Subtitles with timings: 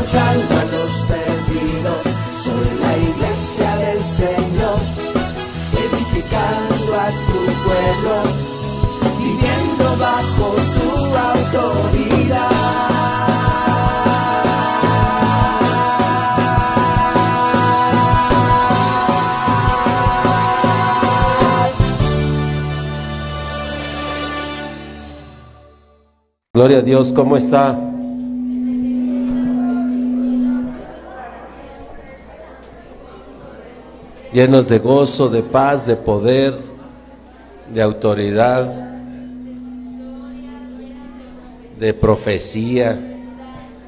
[0.00, 2.04] alcanzando a los perdidos.
[2.32, 4.78] Soy la iglesia del Señor,
[5.72, 8.14] edificando a tu pueblo,
[9.18, 12.50] viviendo bajo tu autoridad.
[26.52, 27.89] Gloria a Dios, ¿cómo está?
[34.32, 36.54] Llenos de gozo, de paz, de poder,
[37.72, 38.64] de autoridad,
[41.78, 42.98] de profecía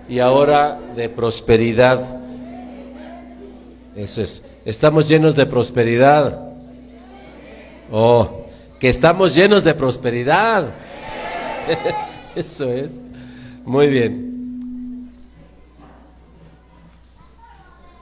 [0.08, 2.18] y ahora de prosperidad.
[3.94, 4.42] Eso es.
[4.64, 6.40] Estamos llenos de prosperidad.
[7.90, 8.46] Oh,
[8.80, 10.72] que estamos llenos de prosperidad.
[12.34, 12.90] Eso es.
[13.64, 15.10] Muy bien.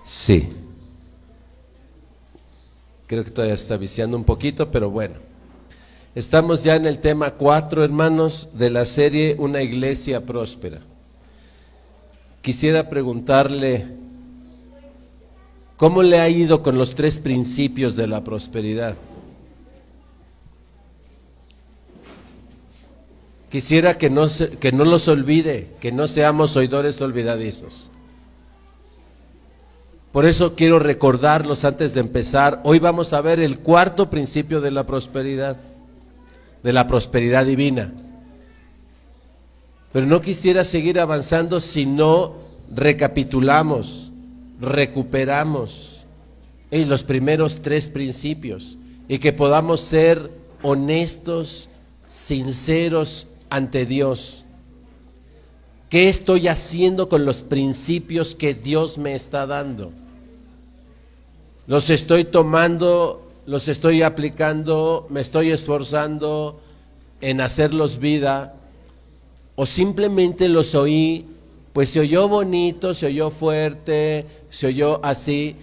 [0.05, 0.49] Sí.
[3.11, 5.17] Creo que todavía está viciando un poquito, pero bueno.
[6.15, 10.79] Estamos ya en el tema 4, hermanos, de la serie Una iglesia próspera.
[12.41, 13.85] Quisiera preguntarle,
[15.77, 18.95] ¿cómo le ha ido con los tres principios de la prosperidad?
[23.51, 24.29] Quisiera que no,
[24.61, 27.90] que no los olvide, que no seamos oidores olvidadizos.
[30.13, 32.61] Por eso quiero recordarlos antes de empezar.
[32.65, 35.57] Hoy vamos a ver el cuarto principio de la prosperidad,
[36.63, 37.93] de la prosperidad divina.
[39.93, 42.35] Pero no quisiera seguir avanzando si no
[42.75, 44.13] recapitulamos,
[44.61, 46.05] recuperamos
[46.73, 48.79] eh, los primeros tres principios
[49.09, 50.31] y que podamos ser
[50.63, 51.69] honestos,
[52.09, 54.45] sinceros ante Dios.
[55.91, 59.91] ¿Qué estoy haciendo con los principios que Dios me está dando?
[61.67, 66.61] ¿Los estoy tomando, los estoy aplicando, me estoy esforzando
[67.21, 68.55] en hacerlos vida?
[69.57, 71.27] ¿O simplemente los oí,
[71.73, 75.57] pues se oyó bonito, se oyó fuerte, se oyó así,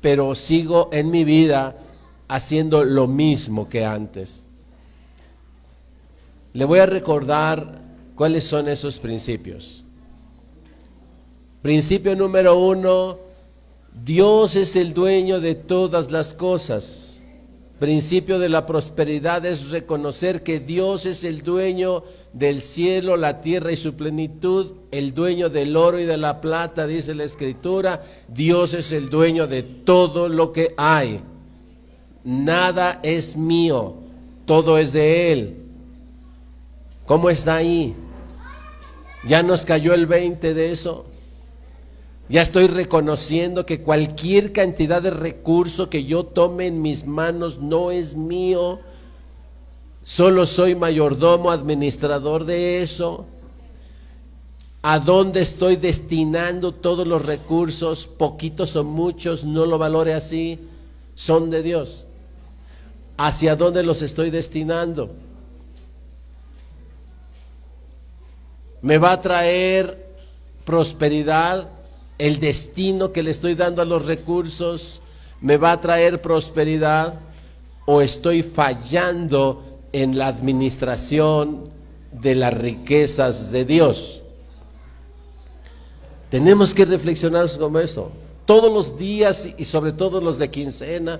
[0.00, 1.76] pero sigo en mi vida
[2.28, 4.42] haciendo lo mismo que antes?
[6.54, 7.85] Le voy a recordar
[8.16, 9.84] cuáles son esos principios.
[11.62, 13.18] Principio número uno,
[14.04, 17.22] Dios es el dueño de todas las cosas.
[17.78, 23.70] Principio de la prosperidad es reconocer que Dios es el dueño del cielo, la tierra
[23.70, 28.02] y su plenitud, el dueño del oro y de la plata, dice la escritura.
[28.28, 31.20] Dios es el dueño de todo lo que hay.
[32.24, 33.96] Nada es mío,
[34.46, 35.56] todo es de Él.
[37.04, 37.94] ¿Cómo está ahí?
[39.26, 41.04] ¿Ya nos cayó el 20 de eso?
[42.28, 47.90] Ya estoy reconociendo que cualquier cantidad de recurso que yo tome en mis manos no
[47.90, 48.80] es mío.
[50.02, 53.26] Solo soy mayordomo, administrador de eso.
[54.82, 58.06] ¿A dónde estoy destinando todos los recursos?
[58.06, 60.60] Poquitos o muchos, no lo valore así.
[61.16, 62.06] Son de Dios.
[63.16, 65.10] ¿Hacia dónde los estoy destinando?
[68.86, 70.14] Me va a traer
[70.64, 71.72] prosperidad,
[72.18, 75.00] el destino que le estoy dando a los recursos,
[75.40, 77.14] me va a traer prosperidad
[77.84, 81.68] o estoy fallando en la administración
[82.12, 84.22] de las riquezas de Dios.
[86.30, 88.12] Tenemos que reflexionar sobre eso.
[88.44, 91.18] Todos los días y sobre todo los de quincena,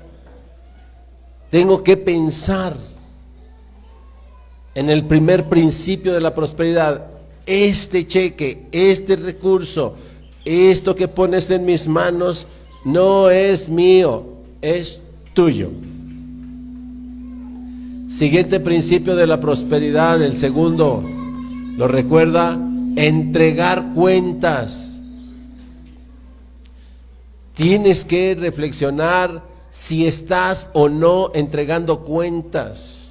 [1.50, 2.76] tengo que pensar
[4.76, 7.15] en el primer principio de la prosperidad.
[7.46, 9.94] Este cheque, este recurso,
[10.44, 12.48] esto que pones en mis manos,
[12.84, 14.24] no es mío,
[14.60, 15.00] es
[15.32, 15.70] tuyo.
[18.08, 21.02] Siguiente principio de la prosperidad, el segundo,
[21.76, 22.58] ¿lo recuerda?
[22.96, 25.00] Entregar cuentas.
[27.54, 33.05] Tienes que reflexionar si estás o no entregando cuentas.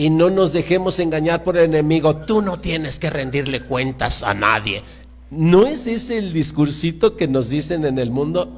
[0.00, 2.16] Y no nos dejemos engañar por el enemigo.
[2.16, 4.82] Tú no tienes que rendirle cuentas a nadie.
[5.30, 8.50] ¿No es ese el discursito que nos dicen en el mundo?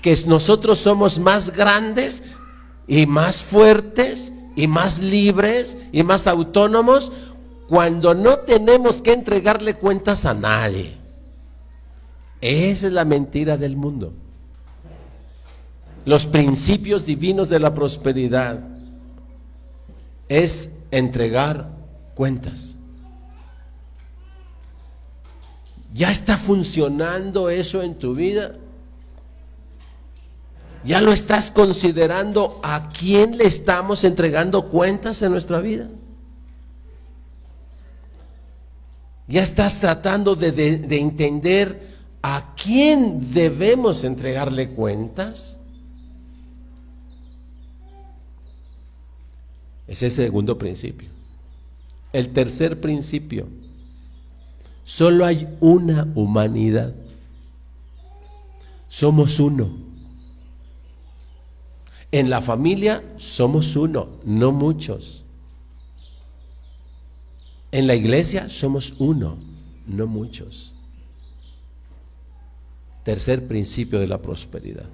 [0.00, 2.22] Que nosotros somos más grandes
[2.86, 7.12] y más fuertes y más libres y más autónomos
[7.68, 10.94] cuando no tenemos que entregarle cuentas a nadie.
[12.40, 14.14] Esa es la mentira del mundo.
[16.06, 18.58] Los principios divinos de la prosperidad
[20.30, 21.70] es entregar
[22.14, 22.76] cuentas.
[25.94, 28.56] ¿Ya está funcionando eso en tu vida?
[30.84, 35.88] ¿Ya lo estás considerando a quién le estamos entregando cuentas en nuestra vida?
[39.26, 45.57] ¿Ya estás tratando de, de entender a quién debemos entregarle cuentas?
[49.88, 51.08] Ese es el segundo principio.
[52.12, 53.46] El tercer principio
[54.88, 56.94] Solo hay una humanidad.
[58.88, 59.68] Somos uno.
[62.10, 65.24] En la familia somos uno, no muchos.
[67.70, 69.36] En la iglesia somos uno,
[69.86, 70.72] no muchos.
[73.04, 74.88] Tercer principio de la prosperidad.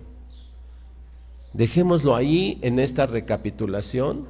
[1.53, 4.27] Dejémoslo ahí en esta recapitulación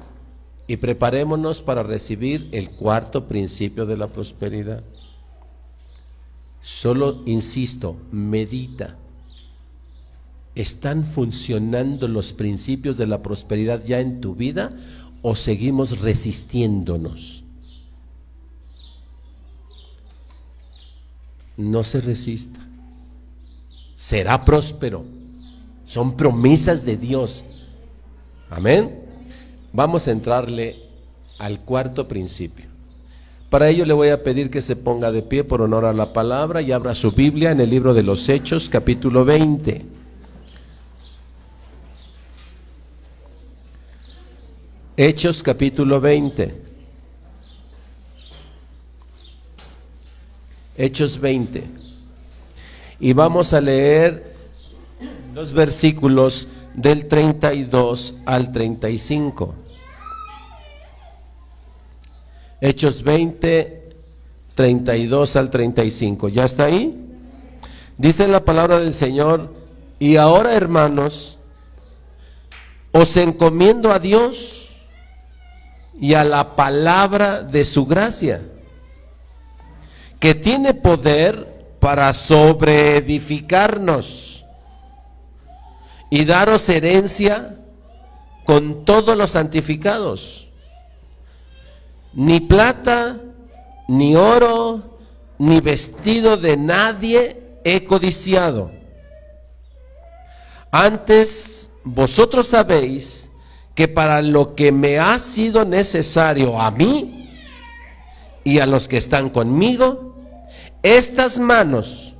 [0.67, 4.83] y preparémonos para recibir el cuarto principio de la prosperidad.
[6.59, 8.97] Solo, insisto, medita.
[10.55, 14.71] ¿Están funcionando los principios de la prosperidad ya en tu vida
[15.21, 17.43] o seguimos resistiéndonos?
[21.57, 22.59] No se resista.
[23.95, 25.05] Será próspero.
[25.85, 27.45] Son promesas de Dios.
[28.49, 29.04] Amén.
[29.75, 30.77] Vamos a entrarle
[31.37, 32.67] al cuarto principio.
[33.49, 36.13] Para ello le voy a pedir que se ponga de pie por honor a la
[36.13, 39.85] palabra y abra su Biblia en el libro de los Hechos, capítulo 20.
[44.95, 46.55] Hechos, capítulo 20.
[50.77, 51.63] Hechos 20.
[53.01, 54.35] Y vamos a leer
[55.33, 59.64] los versículos del 32 al 35.
[62.65, 63.89] Hechos 20,
[64.55, 66.29] 32 al 35.
[66.29, 66.99] ¿Ya está ahí?
[67.95, 69.53] Dice la palabra del Señor,
[69.99, 71.37] y ahora hermanos,
[72.91, 74.71] os encomiendo a Dios
[76.01, 78.41] y a la palabra de su gracia,
[80.19, 84.43] que tiene poder para sobreedificarnos
[86.09, 87.59] y daros herencia
[88.43, 90.44] con todos los santificados
[92.15, 93.19] ni plata,
[93.87, 94.97] ni oro,
[95.37, 98.71] ni vestido de nadie he codiciado.
[100.71, 103.29] Antes vosotros sabéis
[103.75, 107.29] que para lo que me ha sido necesario a mí
[108.43, 110.15] y a los que están conmigo,
[110.81, 112.15] estas manos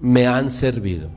[0.00, 1.10] me han servido.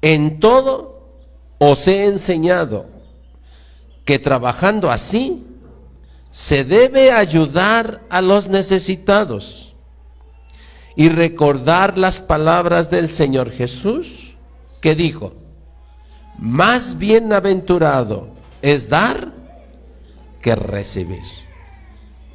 [0.00, 1.10] En todo
[1.58, 2.91] os he enseñado
[4.04, 5.44] que trabajando así
[6.30, 9.74] se debe ayudar a los necesitados
[10.96, 14.36] y recordar las palabras del Señor Jesús
[14.80, 15.34] que dijo,
[16.38, 18.28] más bienaventurado
[18.62, 19.32] es dar
[20.40, 21.22] que recibir.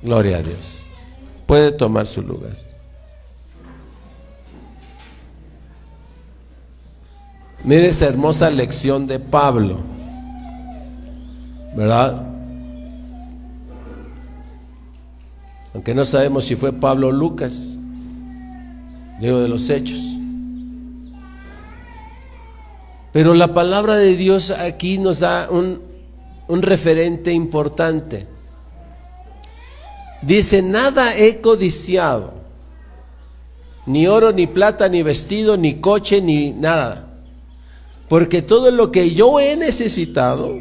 [0.01, 0.83] Gloria a Dios.
[1.45, 2.57] Puede tomar su lugar.
[7.63, 9.96] Mire esa hermosa lección de Pablo.
[11.77, 12.25] ¿Verdad?
[15.75, 17.77] Aunque no sabemos si fue Pablo o Lucas,
[19.21, 19.99] digo de los hechos.
[23.13, 25.79] Pero la palabra de Dios aquí nos da un,
[26.47, 28.27] un referente importante.
[30.23, 32.33] Dice, nada he codiciado,
[33.85, 37.19] ni oro, ni plata, ni vestido, ni coche, ni nada.
[38.09, 40.57] Porque todo lo que yo he necesitado,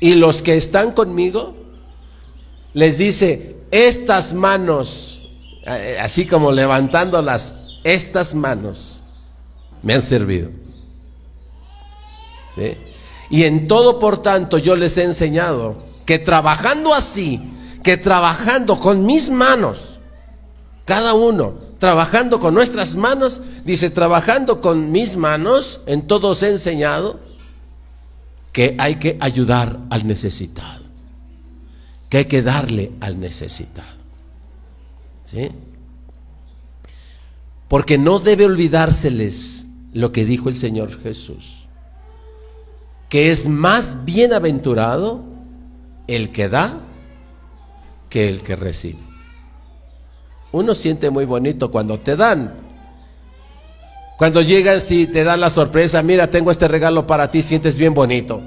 [0.00, 1.54] y los que están conmigo,
[2.74, 5.26] les dice, estas manos,
[5.66, 9.02] eh, así como levantándolas, estas manos
[9.82, 10.50] me han servido.
[13.28, 17.40] Y en todo, por tanto, yo les he enseñado que trabajando así,
[17.82, 20.00] que trabajando con mis manos,
[20.84, 26.50] cada uno, trabajando con nuestras manos, dice, trabajando con mis manos, en todo os he
[26.50, 27.20] enseñado
[28.56, 30.82] que hay que ayudar al necesitado,
[32.08, 33.98] que hay que darle al necesitado.
[35.24, 35.50] ¿Sí?
[37.68, 41.66] Porque no debe olvidárseles lo que dijo el Señor Jesús,
[43.10, 45.22] que es más bienaventurado
[46.06, 46.80] el que da
[48.08, 49.00] que el que recibe.
[50.52, 52.54] Uno siente muy bonito cuando te dan.
[54.16, 57.92] Cuando llegan, si te dan la sorpresa, mira, tengo este regalo para ti, sientes bien
[57.92, 58.42] bonito.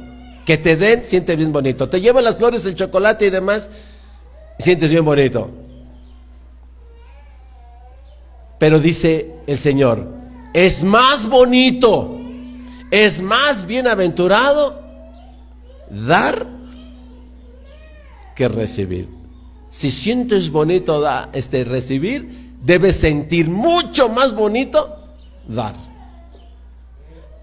[0.46, 1.88] Que te den, sientes bien bonito.
[1.88, 3.70] Te llevan las flores, el chocolate y demás,
[4.58, 5.52] sientes bien bonito.
[8.58, 10.08] Pero dice el Señor,
[10.54, 12.20] es más bonito,
[12.90, 14.82] es más bienaventurado
[15.90, 16.48] dar
[18.36, 19.08] que recibir.
[19.70, 24.99] Si sientes bonito da, este, recibir, debes sentir mucho más bonito
[25.50, 25.76] dar.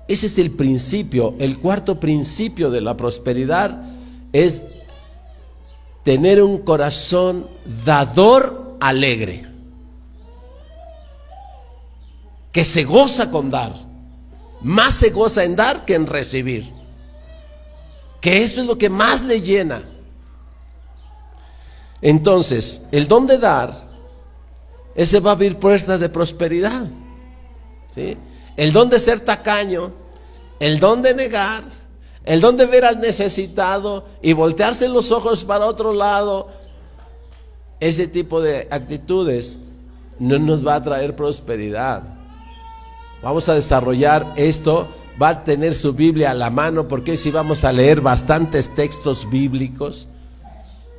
[0.09, 1.35] Ese es el principio.
[1.39, 3.83] El cuarto principio de la prosperidad
[4.33, 4.63] es
[6.05, 7.49] tener un corazón
[7.85, 9.45] dador alegre,
[12.53, 13.75] que se goza con dar,
[14.63, 16.73] más se goza en dar que en recibir,
[18.21, 19.83] que eso es lo que más le llena.
[22.01, 23.89] Entonces, el don de dar,
[24.95, 26.87] ese va a abrir puertas de prosperidad.
[27.97, 28.17] ¿Sí?
[28.57, 29.91] El don de ser tacaño,
[30.61, 31.65] el don de negar,
[32.25, 36.49] el don de ver al necesitado y voltearse los ojos para otro lado,
[37.81, 39.59] ese tipo de actitudes
[40.21, 42.05] no nos va a traer prosperidad.
[43.21, 44.87] Vamos a desarrollar esto,
[45.21, 49.29] va a tener su Biblia a la mano porque si vamos a leer bastantes textos
[49.29, 50.07] bíblicos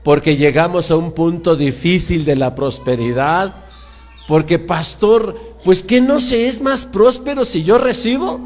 [0.07, 3.55] porque llegamos a un punto difícil de la prosperidad,
[4.25, 8.39] porque pastor, pues que no se es más próspero si yo recibo.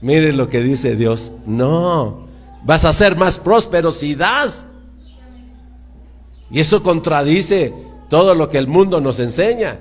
[0.00, 2.26] Mire lo que dice Dios, no,
[2.64, 4.66] vas a ser más próspero si das.
[6.50, 7.72] Y eso contradice
[8.08, 9.78] todo lo que el mundo nos enseña.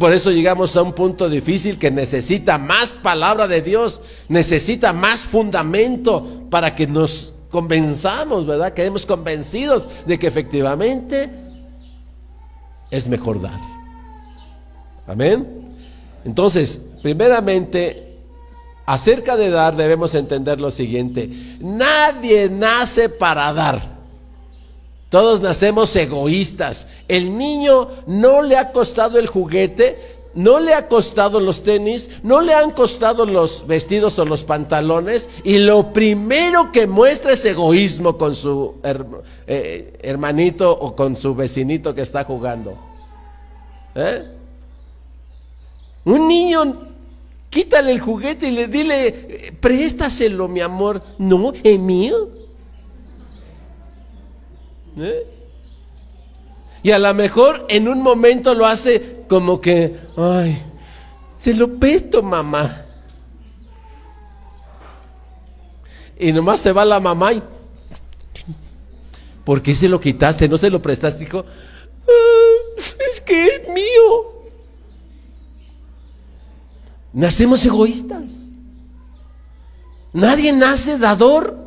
[0.00, 5.20] Por eso llegamos a un punto difícil que necesita más palabra de Dios, necesita más
[5.20, 8.72] fundamento para que nos convenzamos, ¿verdad?
[8.72, 11.30] Quedemos convencidos de que efectivamente
[12.90, 13.81] es mejor dar.
[15.06, 15.62] Amén.
[16.24, 18.18] Entonces, primeramente,
[18.86, 21.28] acerca de dar debemos entender lo siguiente.
[21.60, 24.00] Nadie nace para dar.
[25.08, 26.86] Todos nacemos egoístas.
[27.06, 29.98] El niño no le ha costado el juguete,
[30.34, 35.28] no le ha costado los tenis, no le han costado los vestidos o los pantalones
[35.44, 41.94] y lo primero que muestra es egoísmo con su eh, hermanito o con su vecinito
[41.94, 42.78] que está jugando.
[43.94, 44.41] ¿Eh?
[46.04, 46.88] Un niño,
[47.48, 51.02] quítale el juguete y le dile, préstaselo mi amor.
[51.18, 52.30] No, es mío.
[54.96, 55.26] ¿Eh?
[56.82, 60.60] Y a lo mejor en un momento lo hace como que, ay,
[61.36, 62.86] se lo pesto, mamá.
[66.18, 67.42] Y nomás se va la mamá y,
[69.44, 70.48] ¿por qué se lo quitaste?
[70.48, 71.24] ¿No se lo prestaste?
[71.24, 71.44] Dijo,
[72.08, 74.31] ah, es que es mío.
[77.12, 78.32] Nacemos egoístas.
[80.12, 81.58] Nadie nace dador.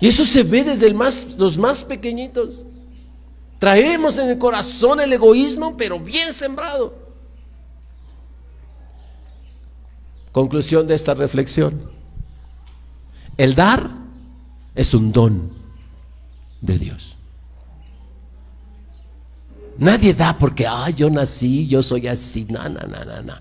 [0.00, 0.92] Y eso se ve desde
[1.36, 2.64] los más pequeñitos.
[3.58, 6.96] Traemos en el corazón el egoísmo, pero bien sembrado.
[10.32, 11.90] Conclusión de esta reflexión.
[13.36, 13.90] El dar
[14.74, 15.52] es un don
[16.60, 17.16] de Dios.
[19.78, 22.46] Nadie da porque, ah, yo nací, yo soy así.
[22.48, 23.34] No, no, no, no, no.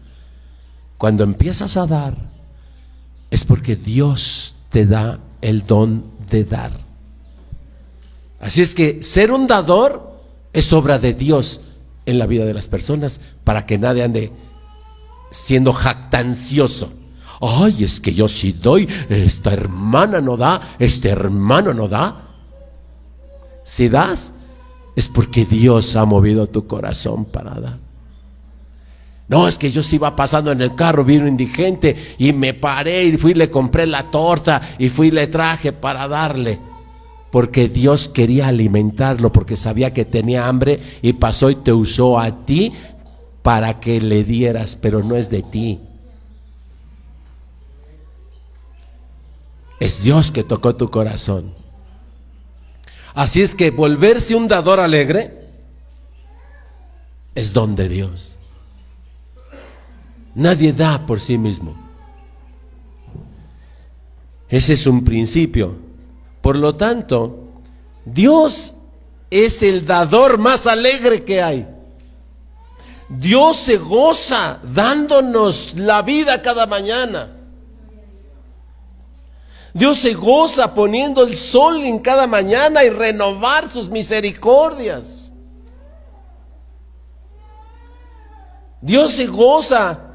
[0.98, 2.16] Cuando empiezas a dar,
[3.30, 6.72] es porque Dios te da el don de dar.
[8.40, 10.20] Así es que ser un dador
[10.54, 11.62] es obra de Dios
[12.06, 14.32] en la vida de las personas para que nadie ande
[15.32, 16.92] siendo jactancioso.
[17.42, 22.28] Ay, es que yo sí doy, esta hermana no da, este hermano no da.
[23.64, 24.34] Si das,
[24.96, 27.78] es porque Dios ha movido tu corazón para dar.
[29.28, 33.06] No, es que yo sí iba pasando en el carro, vino indigente y me paré
[33.06, 36.60] y fui le compré la torta y fui le traje para darle
[37.32, 42.46] porque Dios quería alimentarlo, porque sabía que tenía hambre y pasó y te usó a
[42.46, 42.74] ti
[43.42, 45.80] para que le dieras, pero no es de ti.
[49.80, 51.61] Es Dios que tocó tu corazón.
[53.14, 55.48] Así es que volverse un dador alegre
[57.36, 58.36] es don de Dios.
[60.36, 61.76] Nadie da por sí mismo.
[64.48, 65.76] Ese es un principio.
[66.42, 67.48] Por lo tanto,
[68.06, 68.74] Dios
[69.30, 71.68] es el dador más alegre que hay.
[73.10, 77.41] Dios se goza dándonos la vida cada mañana.
[79.74, 85.32] Dios se goza poniendo el sol en cada mañana y renovar sus misericordias.
[88.82, 90.12] Dios se goza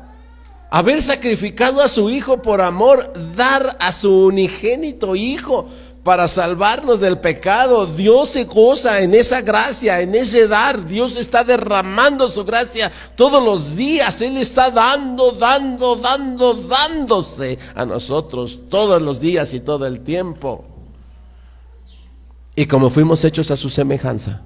[0.71, 5.69] haber sacrificado a su Hijo por amor, dar a su unigénito Hijo
[6.07, 7.85] para salvarnos del pecado.
[7.85, 10.87] Dios se goza en esa gracia, en ese dar.
[10.87, 14.23] Dios está derramando su gracia todos los días.
[14.23, 20.65] Él está dando, dando, dando, dándose a nosotros todos los días y todo el tiempo.
[22.55, 24.43] Y como fuimos hechos a su semejanza,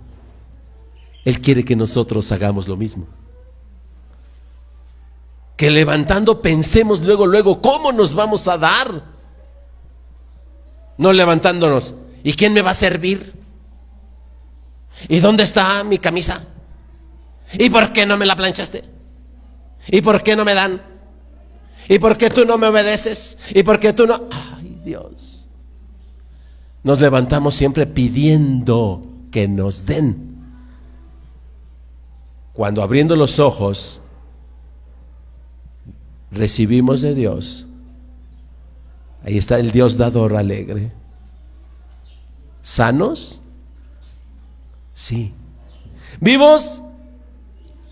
[1.26, 3.07] Él quiere que nosotros hagamos lo mismo.
[5.59, 9.10] Que levantando pensemos luego, luego, ¿cómo nos vamos a dar?
[11.00, 11.95] No levantándonos.
[12.23, 13.33] ¿Y quién me va a servir?
[15.09, 16.45] ¿Y dónde está mi camisa?
[17.54, 18.83] ¿Y por qué no me la planchaste?
[19.88, 20.83] ¿Y por qué no me dan?
[21.88, 23.38] ¿Y por qué tú no me obedeces?
[23.54, 24.28] ¿Y por qué tú no?
[24.30, 25.47] Ay Dios.
[26.83, 29.00] Nos levantamos siempre pidiendo
[29.33, 30.37] que nos den.
[32.52, 34.02] Cuando abriendo los ojos
[36.30, 37.69] recibimos de Dios
[39.24, 40.92] Ahí está el Dios dador alegre.
[42.62, 43.40] ¿Sanos?
[44.92, 45.34] Sí.
[46.20, 46.82] ¿Vivos?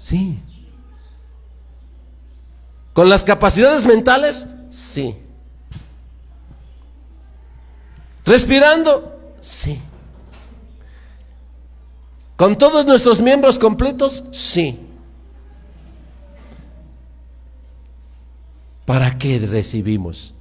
[0.02, 0.42] Sí.
[2.92, 4.46] ¿Con las capacidades mentales?
[4.70, 5.14] Sí.
[8.24, 9.36] ¿Respirando?
[9.40, 9.80] Sí.
[12.36, 14.24] ¿Con todos nuestros miembros completos?
[14.32, 14.78] Sí.
[18.84, 20.34] ¿Para qué recibimos?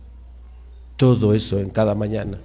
[0.97, 2.39] Todo eso en cada mañana.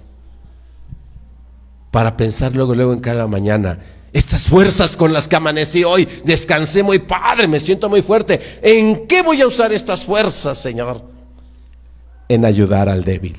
[1.91, 3.79] Para pensar luego, luego en cada mañana,
[4.13, 8.59] estas fuerzas con las que amanecí hoy, descansé muy padre, me siento muy fuerte.
[8.61, 11.03] ¿En qué voy a usar estas fuerzas, Señor?
[12.29, 13.35] En ayudar al débil.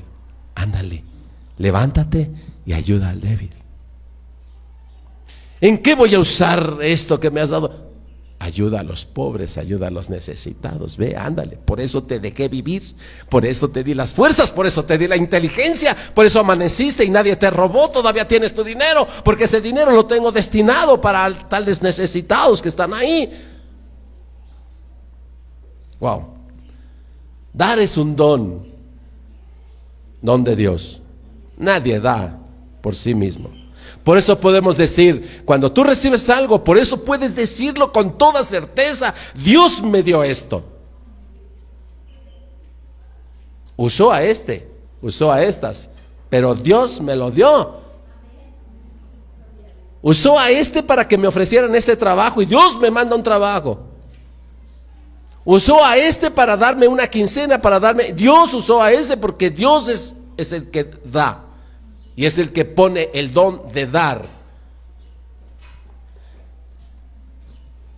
[0.54, 1.02] Ándale,
[1.58, 2.30] levántate
[2.66, 3.50] y ayuda al débil.
[5.60, 7.93] ¿En qué voy a usar esto que me has dado?
[8.44, 10.98] Ayuda a los pobres, ayuda a los necesitados.
[10.98, 11.56] Ve, ándale.
[11.56, 12.82] Por eso te dejé vivir.
[13.30, 14.52] Por eso te di las fuerzas.
[14.52, 15.96] Por eso te di la inteligencia.
[16.14, 17.90] Por eso amaneciste y nadie te robó.
[17.90, 19.08] Todavía tienes tu dinero.
[19.24, 23.30] Porque ese dinero lo tengo destinado para tales necesitados que están ahí.
[25.98, 26.28] Wow.
[27.50, 28.66] Dar es un don.
[30.20, 31.00] Don de Dios.
[31.56, 32.38] Nadie da
[32.82, 33.63] por sí mismo.
[34.04, 39.14] Por eso podemos decir, cuando tú recibes algo, por eso puedes decirlo con toda certeza,
[39.34, 40.62] Dios me dio esto.
[43.76, 44.68] Usó a este,
[45.00, 45.88] usó a estas,
[46.28, 47.82] pero Dios me lo dio.
[50.02, 53.80] Usó a este para que me ofrecieran este trabajo y Dios me manda un trabajo.
[55.46, 58.12] Usó a este para darme una quincena, para darme...
[58.12, 61.43] Dios usó a ese porque Dios es, es el que da
[62.16, 64.26] y es el que pone el don de dar.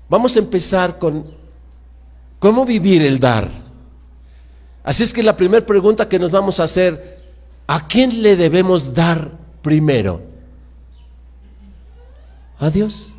[0.09, 1.27] Vamos a empezar con
[2.39, 3.49] cómo vivir el dar.
[4.85, 7.19] Así es que la primera pregunta que nos vamos a hacer,
[7.67, 10.23] ¿a quién le debemos dar primero?
[12.59, 13.13] A Dios.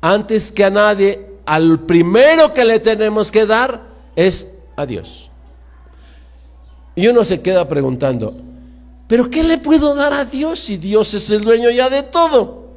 [0.00, 3.82] Antes que a nadie, al primero que le tenemos que dar
[4.16, 5.30] es a Dios.
[6.94, 8.36] Y uno se queda preguntando,
[9.08, 12.68] pero ¿qué le puedo dar a Dios si Dios es el dueño ya de todo?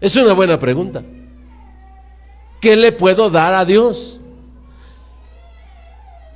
[0.00, 1.02] Es una buena pregunta.
[2.60, 4.18] ¿Qué le puedo dar a Dios?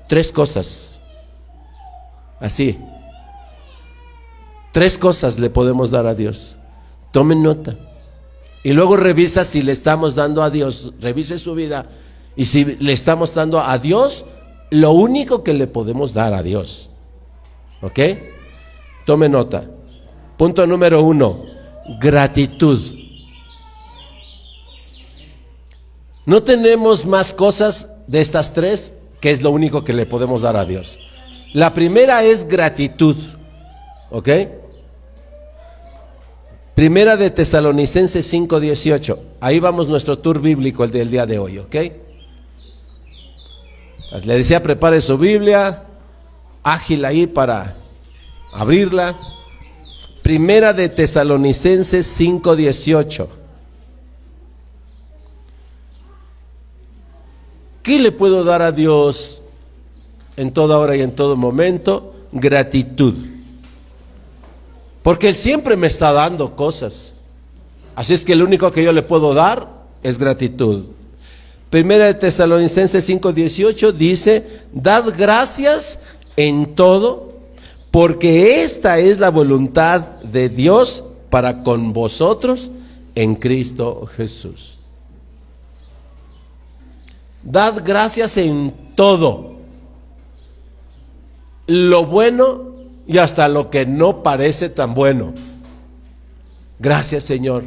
[0.08, 1.00] Tres cosas.
[2.38, 2.78] Así.
[4.72, 6.56] Tres cosas le podemos dar a Dios.
[7.10, 7.76] Tomen nota.
[8.62, 10.92] Y luego revisa si le estamos dando a Dios.
[11.00, 11.86] Revise su vida.
[12.36, 14.24] Y si le estamos dando a Dios
[14.70, 16.89] lo único que le podemos dar a Dios.
[17.80, 17.98] ¿Ok?
[19.04, 19.64] Tome nota.
[20.36, 21.44] Punto número uno,
[22.00, 22.80] gratitud.
[26.26, 30.56] No tenemos más cosas de estas tres que es lo único que le podemos dar
[30.56, 30.98] a Dios.
[31.52, 33.16] La primera es gratitud.
[34.10, 34.28] ¿Ok?
[36.74, 39.18] Primera de Tesalonicenses 5:18.
[39.40, 41.76] Ahí vamos nuestro tour bíblico el del día de hoy, ¿ok?
[44.24, 45.84] Le decía, prepare su Biblia,
[46.62, 47.76] ágil ahí para
[48.52, 49.16] abrirla.
[50.22, 53.28] Primera de Tesalonicenses 5:18.
[57.82, 59.40] ¿Qué le puedo dar a Dios
[60.40, 63.14] en toda hora y en todo momento, gratitud.
[65.02, 67.12] Porque Él siempre me está dando cosas.
[67.94, 69.68] Así es que lo único que yo le puedo dar
[70.02, 70.86] es gratitud.
[71.68, 75.98] Primera de Tesalonicenses 5:18 dice, dad gracias
[76.48, 77.34] en todo,
[77.90, 82.70] porque esta es la voluntad de Dios para con vosotros
[83.14, 84.78] en Cristo Jesús.
[87.42, 89.56] Dad gracias en todo,
[91.66, 92.70] lo bueno
[93.06, 95.34] y hasta lo que no parece tan bueno.
[96.78, 97.64] Gracias Señor.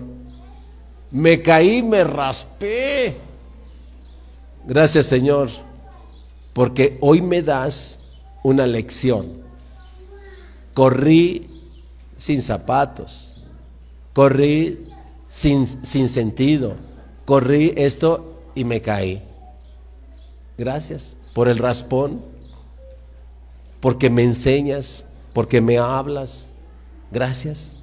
[1.11, 3.17] Me caí, me raspé.
[4.65, 5.49] Gracias Señor,
[6.53, 7.99] porque hoy me das
[8.43, 9.41] una lección.
[10.73, 11.47] Corrí
[12.17, 13.43] sin zapatos,
[14.13, 14.87] corrí
[15.27, 16.75] sin, sin sentido,
[17.25, 19.21] corrí esto y me caí.
[20.57, 22.21] Gracias por el raspón,
[23.79, 26.49] porque me enseñas, porque me hablas.
[27.11, 27.77] Gracias.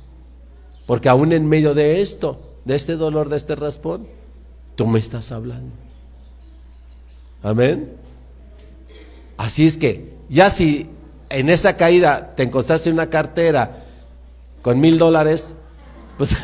[0.87, 4.07] Porque aún en medio de esto, de este dolor, de este raspón,
[4.77, 5.73] tú me estás hablando.
[7.43, 7.93] Amén.
[9.37, 10.89] Así es que, ya si
[11.29, 13.83] en esa caída te encontraste una cartera
[14.63, 15.57] con mil dólares,
[16.17, 16.37] pues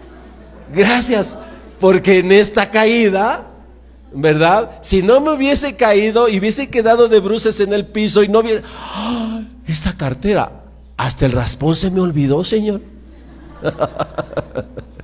[0.74, 1.38] gracias,
[1.80, 3.48] porque en esta caída,
[4.12, 4.78] ¿verdad?
[4.80, 8.40] Si no me hubiese caído y hubiese quedado de bruces en el piso y no
[8.40, 8.62] hubiera,
[8.94, 9.42] ¡Ah!
[9.66, 10.62] esta cartera,
[10.96, 12.80] hasta el raspón se me olvidó, Señor.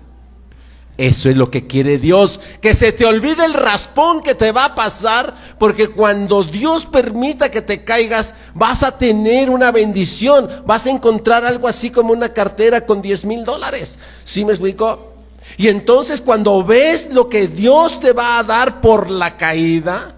[0.99, 4.67] Eso es lo que quiere Dios, que se te olvide el raspón que te va
[4.67, 10.87] a pasar, porque cuando Dios permita que te caigas, vas a tener una bendición, vas
[10.87, 13.99] a encontrar algo así como una cartera con 10 mil dólares.
[14.23, 15.15] ¿Sí me explico?
[15.57, 20.15] Y entonces cuando ves lo que Dios te va a dar por la caída,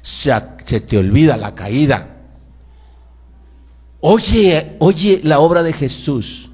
[0.00, 0.32] se,
[0.64, 2.16] se te olvida la caída.
[4.00, 6.49] Oye, oye la obra de Jesús.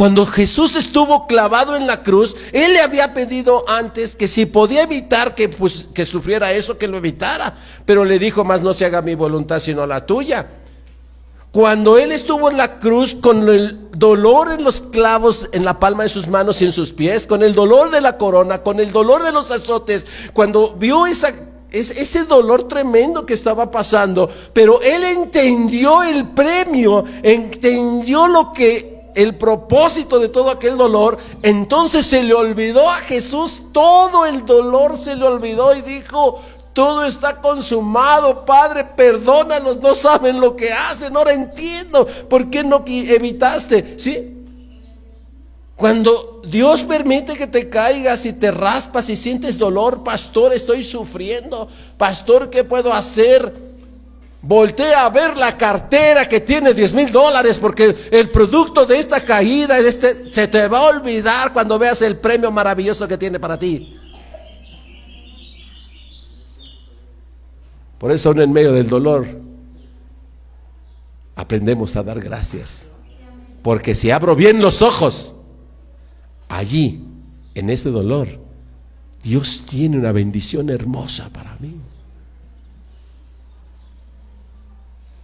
[0.00, 4.84] Cuando Jesús estuvo clavado en la cruz, Él le había pedido antes que si podía
[4.84, 7.54] evitar que, pues, que sufriera eso, que lo evitara.
[7.84, 10.46] Pero le dijo, más no se haga mi voluntad sino la tuya.
[11.52, 16.04] Cuando Él estuvo en la cruz con el dolor en los clavos en la palma
[16.04, 18.92] de sus manos y en sus pies, con el dolor de la corona, con el
[18.92, 21.34] dolor de los azotes, cuando vio esa
[21.72, 29.36] ese dolor tremendo que estaba pasando, pero él entendió el premio, entendió lo que el
[29.36, 35.16] propósito de todo aquel dolor, entonces se le olvidó a Jesús, todo el dolor se
[35.16, 36.40] le olvidó y dijo,
[36.72, 42.84] todo está consumado, Padre, perdónanos, no saben lo que hacen, ahora entiendo por qué no
[42.86, 44.36] evitaste, ¿sí?
[45.76, 51.68] Cuando Dios permite que te caigas y te raspas y sientes dolor, pastor, estoy sufriendo,
[51.96, 53.69] pastor, ¿qué puedo hacer?
[54.42, 59.20] Voltea a ver la cartera que tiene 10 mil dólares porque el producto de esta
[59.20, 63.58] caída este, se te va a olvidar cuando veas el premio maravilloso que tiene para
[63.58, 63.96] ti.
[67.98, 69.26] Por eso en medio del dolor
[71.36, 72.86] aprendemos a dar gracias.
[73.62, 75.34] Porque si abro bien los ojos,
[76.48, 77.04] allí,
[77.54, 78.28] en ese dolor,
[79.22, 81.74] Dios tiene una bendición hermosa para mí.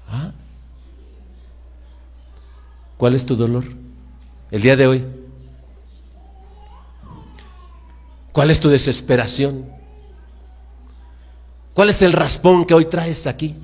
[0.09, 0.33] ¿Ah?
[2.97, 3.65] ¿Cuál es tu dolor
[4.51, 5.05] el día de hoy?
[8.33, 9.67] ¿Cuál es tu desesperación?
[11.75, 13.55] ¿Cuál es el raspón que hoy traes aquí?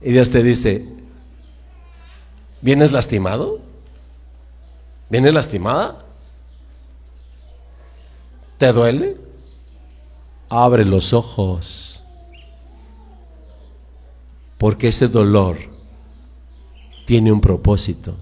[0.00, 0.86] Y Dios te dice,
[2.60, 3.60] ¿vienes lastimado?
[5.08, 5.98] ¿Vienes lastimada?
[8.58, 9.16] ¿Te duele?
[10.48, 11.91] Abre los ojos
[14.62, 15.58] porque ese dolor
[17.04, 18.14] tiene un propósito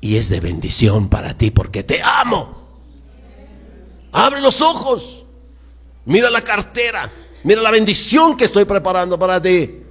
[0.00, 2.62] y es de bendición para ti porque te amo.
[4.12, 5.24] Abre los ojos,
[6.04, 9.82] mira la cartera, mira la bendición que estoy preparando para ti.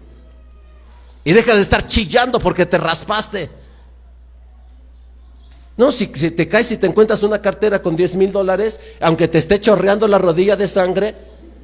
[1.26, 3.50] Y deja de estar chillando porque te raspaste.
[5.76, 9.40] No, si, te caes y te encuentras una cartera con 10 mil dólares, aunque te
[9.40, 11.14] esté chorreando la rodilla de sangre,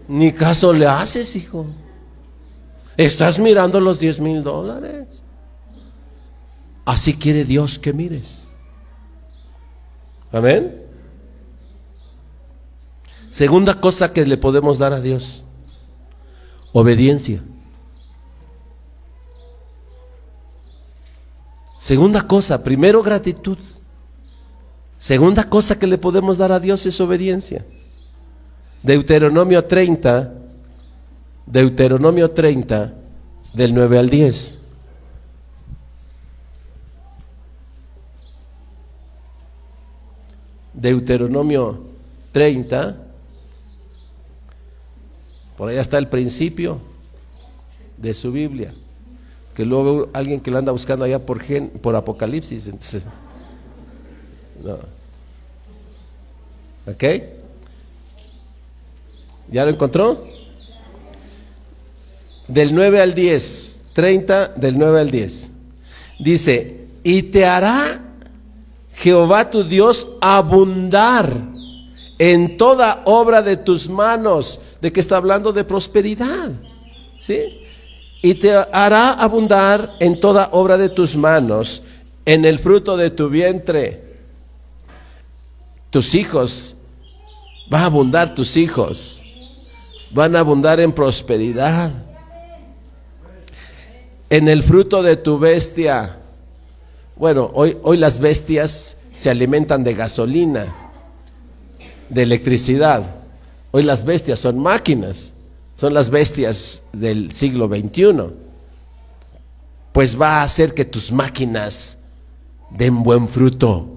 [0.09, 1.67] ni caso le haces, hijo.
[2.99, 5.23] Estás mirando los 10 mil dólares.
[6.83, 8.41] Así quiere Dios que mires.
[10.33, 10.83] Amén.
[13.29, 15.45] Segunda cosa que le podemos dar a Dios.
[16.73, 17.41] Obediencia.
[21.77, 23.59] Segunda cosa, primero gratitud.
[24.97, 27.65] Segunda cosa que le podemos dar a Dios es obediencia.
[28.83, 30.33] Deuteronomio 30,
[31.49, 32.93] Deuteronomio 30,
[33.55, 34.59] del 9 al 10.
[40.75, 41.81] Deuteronomio
[42.31, 42.97] 30,
[45.57, 46.79] por allá está el principio
[47.97, 48.71] de su Biblia,
[49.55, 52.69] que luego alguien que lo anda buscando allá por, gen, Apocalipsis.
[54.63, 54.77] No.
[56.85, 57.03] ¿Ok?
[59.51, 60.38] ¿Ya lo encontró?
[62.49, 65.51] Del 9 al 10, 30 del 9 al 10.
[66.19, 68.01] Dice, y te hará
[68.95, 71.31] Jehová tu Dios abundar
[72.17, 74.59] en toda obra de tus manos.
[74.81, 75.53] ¿De qué está hablando?
[75.53, 76.51] De prosperidad.
[77.19, 77.61] ¿Sí?
[78.21, 81.81] Y te hará abundar en toda obra de tus manos,
[82.25, 84.03] en el fruto de tu vientre.
[85.89, 86.75] Tus hijos,
[87.73, 89.23] va a abundar tus hijos,
[90.11, 92.08] van a abundar en prosperidad.
[94.29, 96.17] En el fruto de tu bestia.
[97.15, 100.73] Bueno, hoy, hoy las bestias se alimentan de gasolina,
[102.09, 103.03] de electricidad.
[103.71, 105.33] Hoy las bestias son máquinas,
[105.75, 108.31] son las bestias del siglo XXI.
[109.91, 111.97] Pues va a hacer que tus máquinas
[112.69, 113.95] den buen fruto.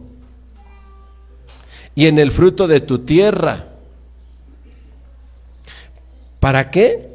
[1.95, 3.67] Y en el fruto de tu tierra.
[6.41, 7.11] ¿Para qué?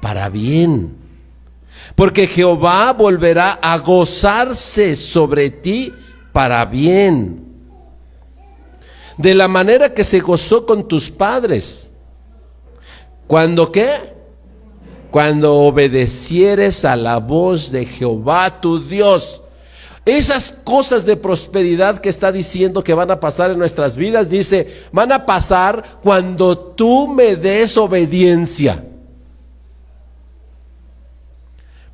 [0.00, 1.05] Para bien.
[1.94, 5.92] Porque Jehová volverá a gozarse sobre ti
[6.32, 7.44] para bien.
[9.16, 11.90] De la manera que se gozó con tus padres.
[13.26, 14.14] ¿Cuándo qué?
[15.10, 19.42] Cuando obedecieres a la voz de Jehová tu Dios.
[20.04, 24.84] Esas cosas de prosperidad que está diciendo que van a pasar en nuestras vidas, dice,
[24.92, 28.84] van a pasar cuando tú me des obediencia.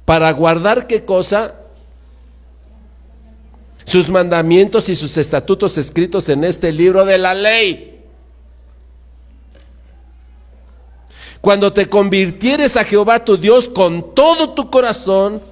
[0.05, 1.55] Para guardar qué cosa?
[3.85, 8.05] Sus mandamientos y sus estatutos escritos en este libro de la ley.
[11.41, 15.43] Cuando te convirtieres a Jehová tu Dios con todo tu corazón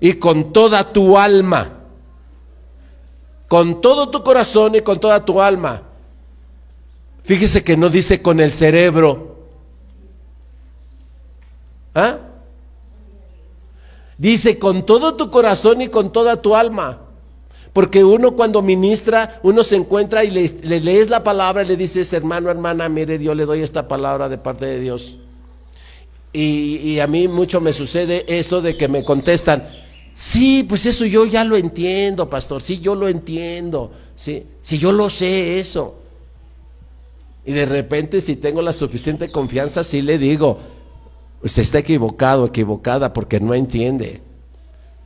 [0.00, 1.80] y con toda tu alma.
[3.48, 5.82] Con todo tu corazón y con toda tu alma.
[7.24, 9.36] Fíjese que no dice con el cerebro.
[11.94, 12.18] ¿Ah?
[14.18, 17.00] Dice con todo tu corazón y con toda tu alma.
[17.72, 21.76] Porque uno cuando ministra, uno se encuentra y le, le, lees la palabra y le
[21.76, 25.18] dices, hermano, hermana, mire, yo le doy esta palabra de parte de Dios.
[26.36, 29.68] Y, a mí mucho me sucede eso de que me contestan,
[30.14, 34.90] sí, pues eso yo ya lo entiendo, pastor, sí, yo lo entiendo, sí, sí, yo
[34.90, 35.94] lo sé eso.
[37.46, 40.58] Y de repente si tengo la suficiente confianza, sí le digo,
[41.44, 44.22] usted está equivocado, equivocada, porque no entiende.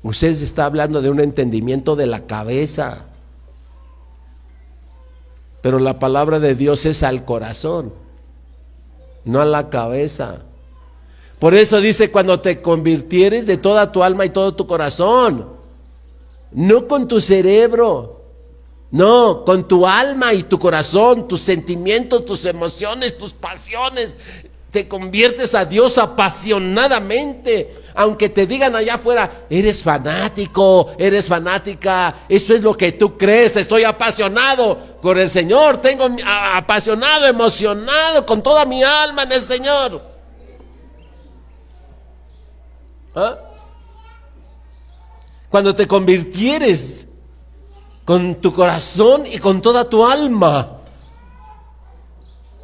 [0.02, 3.06] Usted está hablando de un entendimiento de la cabeza.
[5.60, 7.92] Pero la palabra de Dios es al corazón,
[9.24, 10.44] no a la cabeza.
[11.40, 15.48] Por eso dice, cuando te convirtieres de toda tu alma y todo tu corazón,
[16.52, 18.22] no con tu cerebro,
[18.90, 24.16] no, con tu alma y tu corazón, tus sentimientos, tus emociones, tus pasiones,
[24.70, 27.74] te conviertes a Dios apasionadamente.
[27.94, 33.56] Aunque te digan allá afuera, eres fanático, eres fanática, eso es lo que tú crees,
[33.56, 40.02] estoy apasionado con el Señor, tengo apasionado, emocionado con toda mi alma en el Señor.
[43.16, 43.36] ¿Ah?
[45.48, 47.08] Cuando te convirtieres
[48.04, 50.77] con tu corazón y con toda tu alma.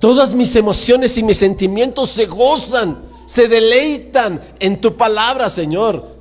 [0.04, 6.18] Todas mis emociones y mis sentimientos se gozan, se deleitan en tu palabra, Señor.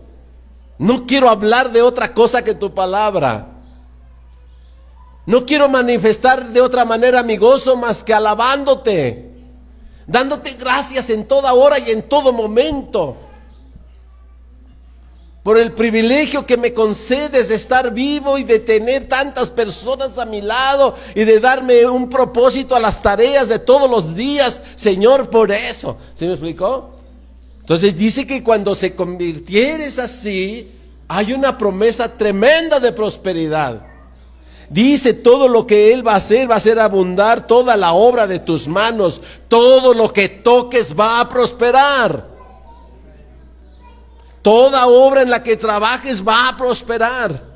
[0.77, 3.45] No quiero hablar de otra cosa que tu palabra.
[5.25, 9.33] No quiero manifestar de otra manera mi gozo más que alabándote,
[10.07, 13.17] dándote gracias en toda hora y en todo momento
[15.43, 20.25] por el privilegio que me concedes de estar vivo y de tener tantas personas a
[20.25, 25.29] mi lado y de darme un propósito a las tareas de todos los días, Señor,
[25.29, 25.97] por eso.
[26.15, 26.91] ¿Se me explicó?
[27.59, 30.71] Entonces dice que cuando se convirtieres así,
[31.09, 33.85] hay una promesa tremenda de prosperidad.
[34.69, 38.27] Dice, todo lo que Él va a hacer va a hacer abundar toda la obra
[38.27, 39.21] de tus manos.
[39.47, 42.32] Todo lo que toques va a prosperar.
[44.43, 47.51] Toda obra en la que trabajes va a prosperar.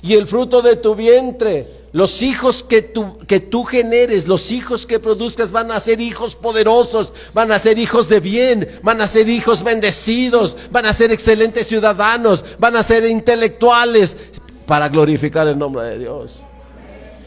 [0.00, 4.84] Y el fruto de tu vientre Los hijos que tú, que tú generes, los hijos
[4.84, 9.08] que produzcas van a ser hijos poderosos, van a ser hijos de bien, van a
[9.08, 14.14] ser hijos bendecidos, van a ser excelentes ciudadanos, van a ser intelectuales
[14.66, 16.42] para glorificar el nombre de Dios.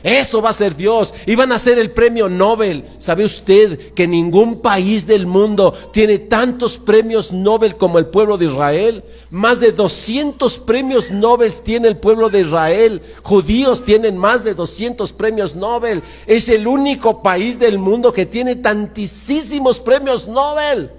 [0.04, 1.14] Eso va a ser Dios.
[1.26, 2.86] Y van a ser el premio Nobel.
[3.00, 8.46] ¿Sabe usted que ningún país del mundo tiene tantos premios Nobel como el pueblo de
[8.46, 9.04] Israel?
[9.30, 13.02] Más de 200 premios Nobel tiene el pueblo de Israel.
[13.24, 16.02] Judíos tienen más de 200 premios Nobel.
[16.26, 20.92] Es el único país del mundo que tiene tantísimos premios Nobel.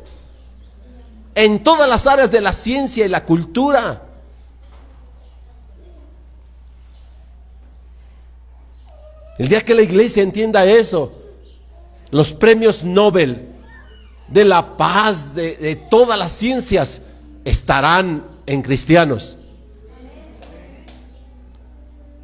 [1.34, 4.09] En todas las áreas de la ciencia y la cultura.
[9.40, 11.12] El día que la iglesia entienda eso,
[12.10, 13.48] los premios Nobel
[14.28, 17.00] de la paz, de, todas las ciencias,
[17.42, 19.38] estarán en cristianos.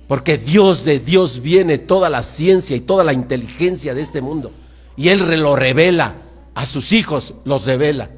[0.07, 4.53] Porque Dios de Dios viene toda la ciencia y toda la inteligencia de este mundo.
[4.95, 6.17] Y Él lo revela,
[6.55, 8.11] a sus hijos los revela.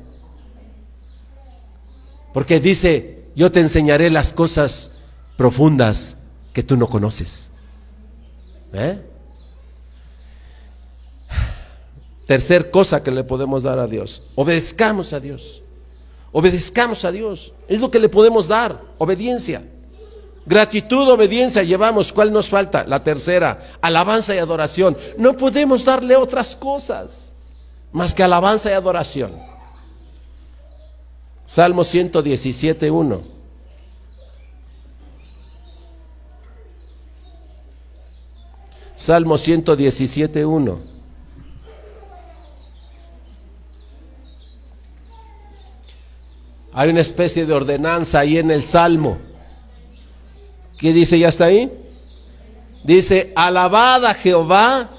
[2.34, 4.90] Porque dice, yo te enseñaré las cosas
[5.36, 6.16] profundas
[6.52, 7.52] que tú no conoces.
[8.72, 9.00] ¿Eh?
[12.26, 15.62] Tercer cosa que le podemos dar a Dios, obedezcamos a Dios.
[16.32, 17.54] Obedezcamos a Dios.
[17.68, 19.64] Es lo que le podemos dar, obediencia.
[20.44, 22.12] Gratitud, obediencia, llevamos.
[22.12, 22.84] ¿Cuál nos falta?
[22.86, 24.96] La tercera, alabanza y adoración.
[25.16, 27.32] No podemos darle otras cosas
[27.92, 29.32] más que alabanza y adoración.
[31.46, 33.37] Salmo 117, 1.
[38.98, 40.76] Salmo 117.1.
[46.72, 49.18] Hay una especie de ordenanza ahí en el Salmo.
[50.78, 51.16] ¿Qué dice?
[51.16, 51.72] ¿Ya está ahí?
[52.82, 54.90] Dice, alabad a Jehová.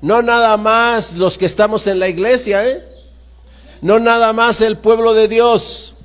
[0.00, 2.84] No nada más los que estamos en la iglesia, ¿eh?
[3.80, 5.96] No nada más el pueblo de Dios.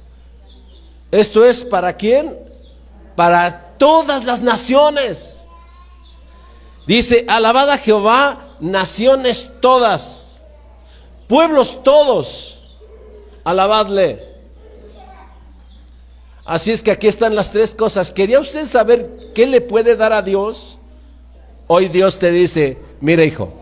[1.11, 2.35] Esto es para quién?
[3.15, 5.36] Para todas las naciones.
[6.87, 10.41] Dice, alabad a Jehová, naciones todas,
[11.27, 12.59] pueblos todos,
[13.43, 14.25] alabadle.
[16.45, 18.13] Así es que aquí están las tres cosas.
[18.13, 20.79] ¿Quería usted saber qué le puede dar a Dios?
[21.67, 23.53] Hoy Dios te dice, mira hijo,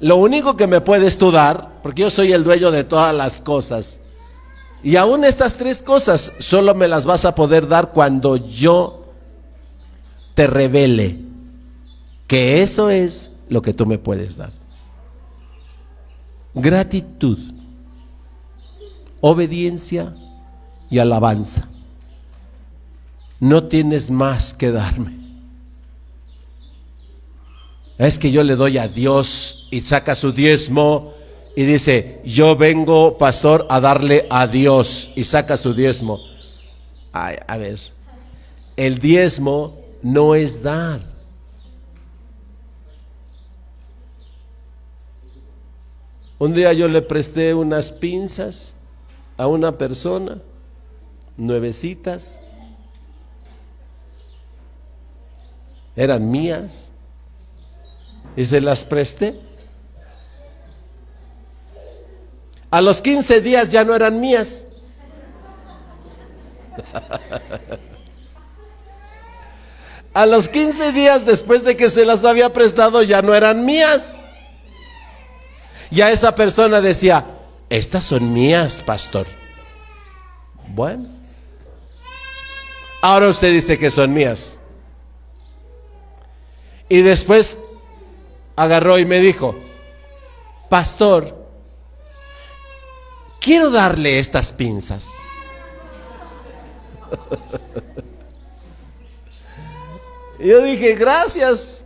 [0.00, 3.40] lo único que me puedes tú dar, porque yo soy el dueño de todas las
[3.40, 4.00] cosas,
[4.82, 9.04] y aún estas tres cosas solo me las vas a poder dar cuando yo
[10.34, 11.27] te revele
[12.28, 14.52] que eso es lo que tú me puedes dar.
[16.54, 17.38] Gratitud,
[19.20, 20.14] obediencia
[20.90, 21.68] y alabanza.
[23.40, 25.16] No tienes más que darme.
[27.96, 31.14] Es que yo le doy a Dios y saca su diezmo
[31.56, 36.20] y dice, yo vengo, pastor, a darle a Dios y saca su diezmo.
[37.12, 37.80] Ay, a ver,
[38.76, 41.00] el diezmo no es dar.
[46.38, 48.76] Un día yo le presté unas pinzas
[49.36, 50.40] a una persona,
[51.36, 52.40] nuevecitas,
[55.96, 56.92] eran mías,
[58.36, 59.40] y se las presté.
[62.70, 64.64] A los 15 días ya no eran mías.
[70.14, 74.16] A los 15 días después de que se las había prestado ya no eran mías.
[75.90, 77.24] Ya esa persona decía,
[77.70, 79.26] estas son mías, pastor.
[80.68, 81.08] Bueno.
[83.00, 84.58] Ahora usted dice que son mías.
[86.88, 87.58] Y después
[88.56, 89.54] agarró y me dijo,
[90.68, 91.46] pastor,
[93.40, 95.06] quiero darle estas pinzas.
[100.40, 101.77] yo dije, gracias.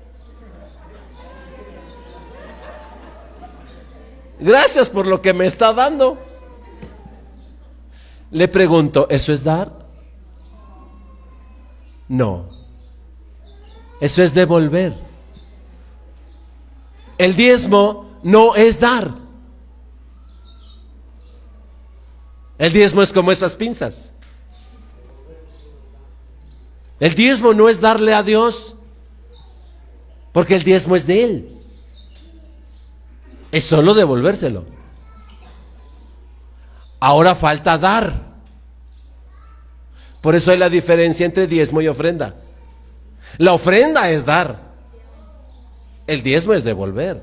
[4.43, 6.19] Gracias por lo que me está dando.
[8.33, 9.87] Le pregunto, ¿eso es dar?
[12.09, 12.47] No.
[14.01, 14.95] Eso es devolver.
[17.19, 19.15] El diezmo no es dar.
[22.59, 24.13] El diezmo es como esas pinzas.
[26.99, 28.75] El diezmo no es darle a Dios,
[30.33, 31.62] porque el diezmo es de Él.
[33.53, 34.65] Es solo devolvérselo.
[36.99, 38.33] Ahora falta dar.
[40.23, 42.35] Por eso hay la diferencia entre diezmo y ofrenda.
[43.39, 44.73] La ofrenda es dar.
[46.07, 47.23] El diezmo es devolver.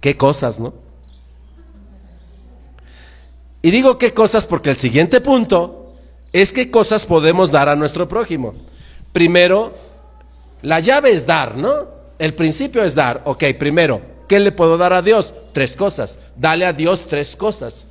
[0.00, 0.74] Qué cosas, ¿no?
[3.62, 5.94] Y digo qué cosas porque el siguiente punto
[6.32, 8.54] es qué cosas podemos dar a nuestro prójimo.
[9.12, 9.91] Primero,
[10.62, 11.88] la llave es dar, ¿no?
[12.18, 13.22] El principio es dar.
[13.24, 15.34] Ok, primero, ¿qué le puedo dar a Dios?
[15.52, 16.18] Tres cosas.
[16.36, 17.86] Dale a Dios tres cosas.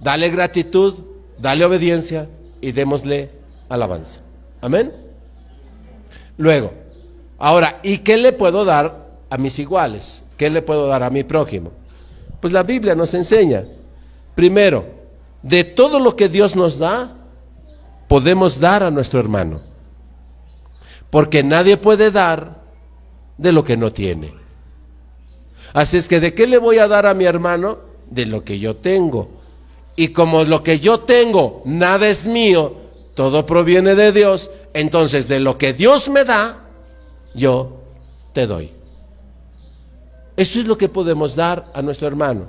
[0.00, 0.94] Dale gratitud,
[1.38, 2.28] dale obediencia
[2.60, 3.30] y démosle
[3.68, 4.20] alabanza.
[4.60, 4.92] Amén.
[6.36, 6.72] Luego,
[7.38, 10.24] ahora, ¿y qué le puedo dar a mis iguales?
[10.36, 11.70] ¿Qué le puedo dar a mi prójimo?
[12.40, 13.64] Pues la Biblia nos enseña.
[14.34, 14.86] Primero,
[15.42, 17.14] de todo lo que Dios nos da,
[18.08, 19.60] podemos dar a nuestro hermano.
[21.16, 22.60] Porque nadie puede dar
[23.38, 24.34] de lo que no tiene.
[25.72, 27.78] Así es que, ¿de qué le voy a dar a mi hermano?
[28.10, 29.30] De lo que yo tengo.
[29.96, 32.76] Y como lo que yo tengo, nada es mío,
[33.14, 36.66] todo proviene de Dios, entonces de lo que Dios me da,
[37.34, 37.80] yo
[38.34, 38.72] te doy.
[40.36, 42.48] Eso es lo que podemos dar a nuestro hermano.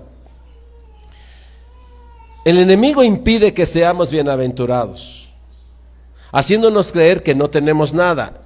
[2.44, 5.32] El enemigo impide que seamos bienaventurados,
[6.34, 8.42] haciéndonos creer que no tenemos nada.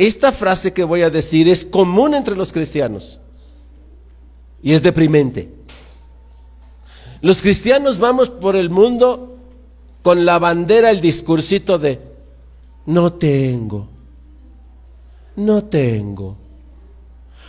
[0.00, 3.20] Esta frase que voy a decir es común entre los cristianos
[4.62, 5.50] y es deprimente.
[7.20, 9.36] Los cristianos vamos por el mundo
[10.00, 12.00] con la bandera, el discursito de
[12.86, 13.88] no tengo,
[15.36, 16.34] no tengo.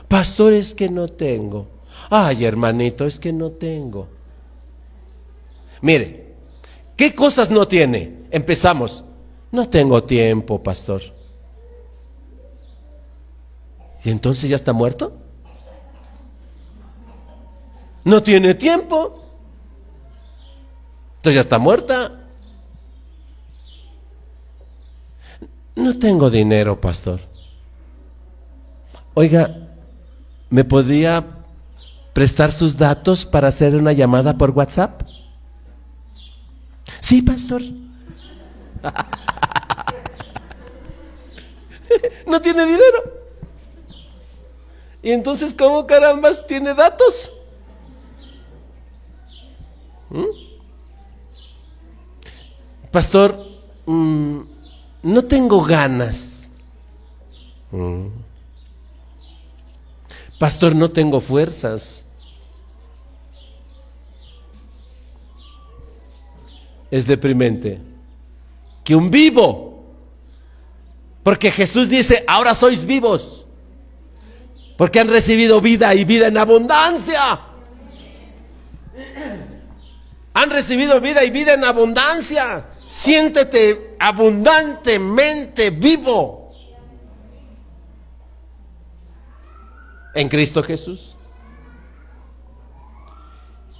[0.09, 1.67] Pastor, es que no tengo.
[2.09, 4.09] Ay, hermanito, es que no tengo.
[5.81, 6.33] Mire,
[6.97, 8.25] ¿qué cosas no tiene?
[8.29, 9.05] Empezamos.
[9.53, 11.20] No tengo tiempo, pastor.
[14.03, 15.15] ¿Y entonces ya está muerto?
[18.03, 19.23] No tiene tiempo.
[21.17, 22.19] Entonces ya está muerta.
[25.75, 27.19] No tengo dinero, pastor.
[29.13, 29.71] Oiga,
[30.51, 31.25] ¿Me podría
[32.11, 35.01] prestar sus datos para hacer una llamada por WhatsApp?
[36.99, 37.61] Sí, pastor.
[42.27, 43.20] no tiene dinero.
[45.03, 47.31] ¿Y entonces cómo carambas tiene datos?
[50.09, 50.25] ¿Mm?
[52.91, 53.47] Pastor,
[53.85, 54.41] mm,
[55.03, 56.49] no tengo ganas.
[57.71, 58.07] ¿Mm?
[60.37, 62.05] Pastor, no tengo fuerzas.
[66.91, 67.79] Es deprimente.
[68.83, 69.83] Que un vivo.
[71.23, 73.40] Porque Jesús dice, ahora sois vivos.
[74.81, 77.39] Porque han recibido vida y vida en abundancia.
[80.33, 82.65] Han recibido vida y vida en abundancia.
[82.87, 86.51] Siéntete abundantemente vivo.
[90.15, 91.15] en Cristo Jesús.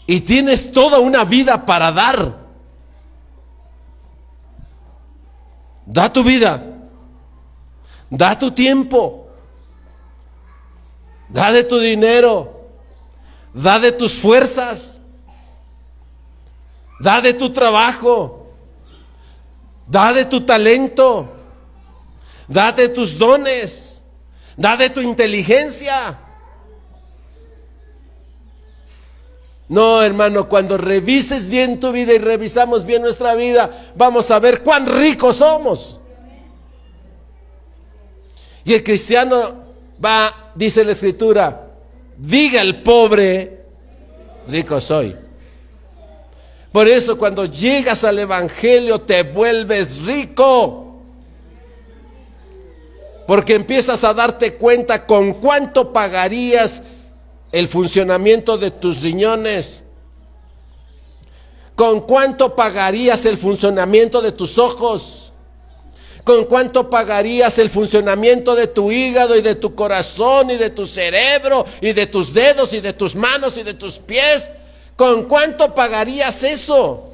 [0.05, 2.35] Y tienes toda una vida para dar.
[5.83, 6.63] Da tu vida.
[8.07, 9.20] Da tu tiempo.
[11.31, 12.69] Da de tu dinero.
[13.53, 14.99] Da de tus fuerzas.
[16.99, 18.47] Da de tu trabajo.
[19.87, 21.29] Da de tu talento.
[22.47, 24.03] Da de tus dones.
[24.57, 26.19] Da de tu inteligencia.
[29.69, 34.63] No, hermano, cuando revises bien tu vida y revisamos bien nuestra vida, vamos a ver
[34.63, 35.97] cuán ricos somos.
[38.65, 39.63] Y el cristiano
[40.03, 41.71] va, dice la escritura,
[42.17, 43.65] diga el pobre,
[44.47, 45.15] rico soy.
[46.71, 50.87] Por eso cuando llegas al Evangelio te vuelves rico.
[53.27, 56.83] Porque empiezas a darte cuenta con cuánto pagarías
[57.51, 59.83] el funcionamiento de tus riñones.
[61.75, 65.20] ¿Con cuánto pagarías el funcionamiento de tus ojos?
[66.23, 70.85] ¿Con cuánto pagarías el funcionamiento de tu hígado y de tu corazón y de tu
[70.85, 74.51] cerebro y de tus dedos y de tus manos y de tus pies?
[74.95, 77.11] ¿Con cuánto pagarías eso?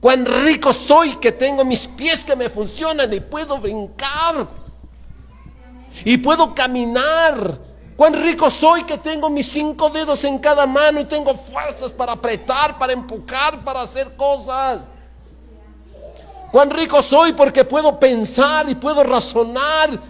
[0.00, 4.48] Cuán rico soy que tengo mis pies que me funcionan y puedo brincar
[6.04, 7.58] y puedo caminar.
[7.96, 12.12] Cuán rico soy que tengo mis cinco dedos en cada mano y tengo fuerzas para
[12.12, 14.88] apretar, para empujar, para hacer cosas.
[16.54, 20.00] Cuán rico soy porque puedo pensar y puedo razonar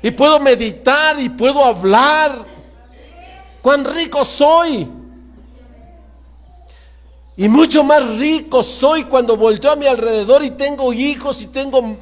[0.00, 2.46] y puedo meditar y puedo hablar.
[3.60, 4.88] Cuán rico soy.
[7.36, 11.96] Y mucho más rico soy cuando volteo a mi alrededor y tengo hijos y tengo,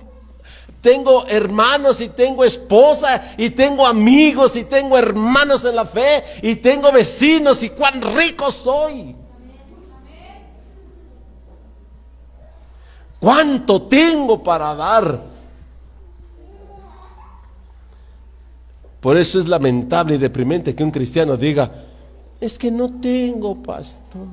[0.82, 6.56] tengo hermanos y tengo esposa y tengo amigos y tengo hermanos en la fe y
[6.56, 9.16] tengo vecinos y cuán rico soy.
[13.20, 15.22] ¿Cuánto tengo para dar?
[19.00, 21.70] Por eso es lamentable y deprimente que un cristiano diga,
[22.40, 24.28] es que no tengo pastor.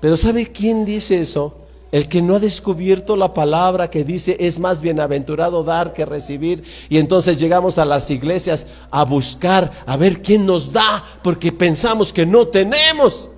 [0.00, 1.54] Pero ¿sabe quién dice eso?
[1.90, 6.64] El que no ha descubierto la palabra que dice es más bienaventurado dar que recibir.
[6.88, 12.12] Y entonces llegamos a las iglesias a buscar, a ver quién nos da, porque pensamos
[12.12, 13.30] que no tenemos.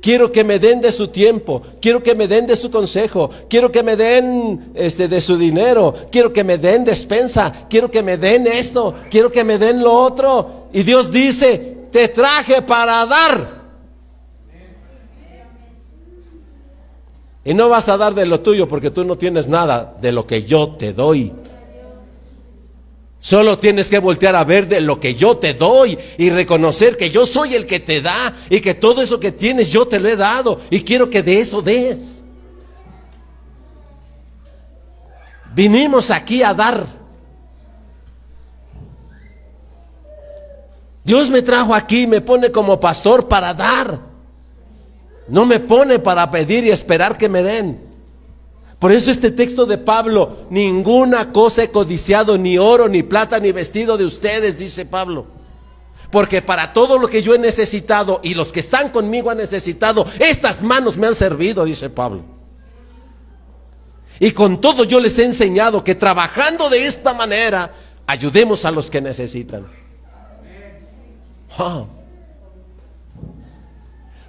[0.00, 3.70] Quiero que me den de su tiempo, quiero que me den de su consejo, quiero
[3.70, 8.16] que me den este de su dinero, quiero que me den despensa, quiero que me
[8.16, 10.68] den esto, quiero que me den lo otro.
[10.72, 13.60] Y Dios dice, te traje para dar.
[17.44, 20.26] Y no vas a dar de lo tuyo porque tú no tienes nada de lo
[20.26, 21.32] que yo te doy.
[23.22, 27.10] Solo tienes que voltear a ver de lo que yo te doy y reconocer que
[27.10, 30.08] yo soy el que te da y que todo eso que tienes yo te lo
[30.08, 32.24] he dado y quiero que de eso des.
[35.54, 36.86] Vinimos aquí a dar.
[41.04, 44.00] Dios me trajo aquí, me pone como pastor para dar.
[45.28, 47.89] No me pone para pedir y esperar que me den.
[48.80, 53.52] Por eso este texto de Pablo, ninguna cosa he codiciado, ni oro, ni plata, ni
[53.52, 55.26] vestido de ustedes, dice Pablo.
[56.10, 60.06] Porque para todo lo que yo he necesitado y los que están conmigo han necesitado,
[60.18, 62.22] estas manos me han servido, dice Pablo.
[64.18, 67.70] Y con todo yo les he enseñado que trabajando de esta manera,
[68.06, 69.66] ayudemos a los que necesitan.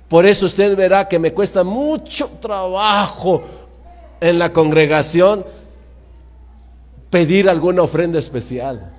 [0.09, 3.60] Por eso usted verá que me cuesta mucho trabajo
[4.21, 5.45] en la congregación
[7.09, 8.91] pedir alguna ofrenda especial.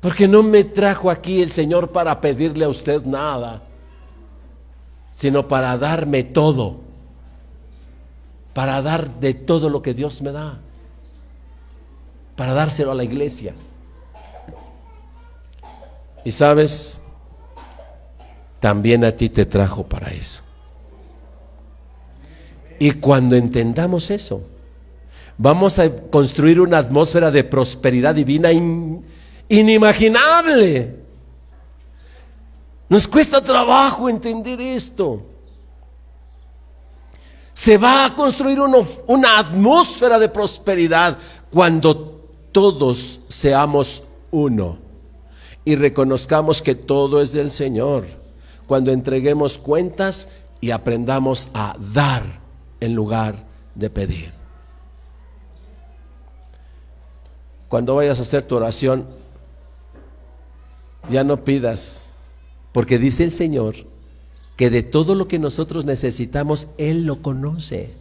[0.00, 3.62] Porque no me trajo aquí el Señor para pedirle a usted nada,
[5.12, 6.80] sino para darme todo,
[8.54, 10.58] para dar de todo lo que Dios me da,
[12.36, 13.54] para dárselo a la iglesia.
[16.24, 17.02] Y sabes,
[18.60, 20.42] también a ti te trajo para eso.
[22.80, 24.42] Y cuando entendamos eso,
[25.36, 28.48] vamos a construir una atmósfera de prosperidad divina
[29.48, 30.96] inimaginable.
[32.88, 35.22] Nos cuesta trabajo entender esto.
[37.52, 41.18] Se va a construir una atmósfera de prosperidad
[41.50, 44.78] cuando todos seamos uno
[45.66, 48.06] y reconozcamos que todo es del Señor
[48.66, 50.30] cuando entreguemos cuentas
[50.62, 52.40] y aprendamos a dar
[52.80, 54.32] en lugar de pedir.
[57.68, 59.06] Cuando vayas a hacer tu oración,
[61.08, 62.10] ya no pidas,
[62.72, 63.76] porque dice el Señor
[64.56, 67.94] que de todo lo que nosotros necesitamos, Él lo conoce.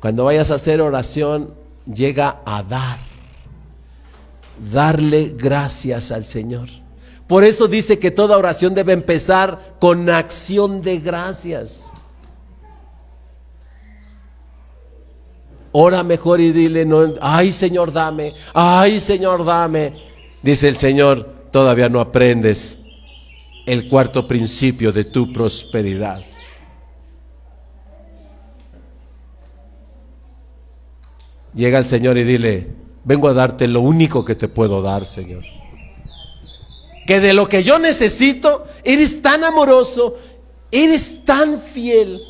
[0.00, 1.52] Cuando vayas a hacer oración,
[1.92, 2.98] llega a dar,
[4.72, 6.68] darle gracias al Señor.
[7.26, 11.90] Por eso dice que toda oración debe empezar con acción de gracias.
[15.78, 19.92] Ora mejor y dile, no, ay Señor, dame, ay Señor, dame.
[20.40, 22.78] Dice el Señor, todavía no aprendes
[23.66, 26.24] el cuarto principio de tu prosperidad.
[31.52, 32.68] Llega el Señor y dile,
[33.04, 35.44] vengo a darte lo único que te puedo dar, Señor
[37.06, 40.16] que de lo que yo necesito, eres tan amoroso,
[40.72, 42.20] eres tan fiel,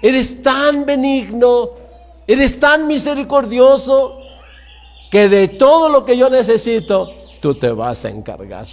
[0.00, 1.87] eres tan benigno,
[2.28, 4.20] eres tan misericordioso,
[5.10, 7.08] que de todo lo que yo necesito,
[7.40, 8.66] tú te vas a encargar.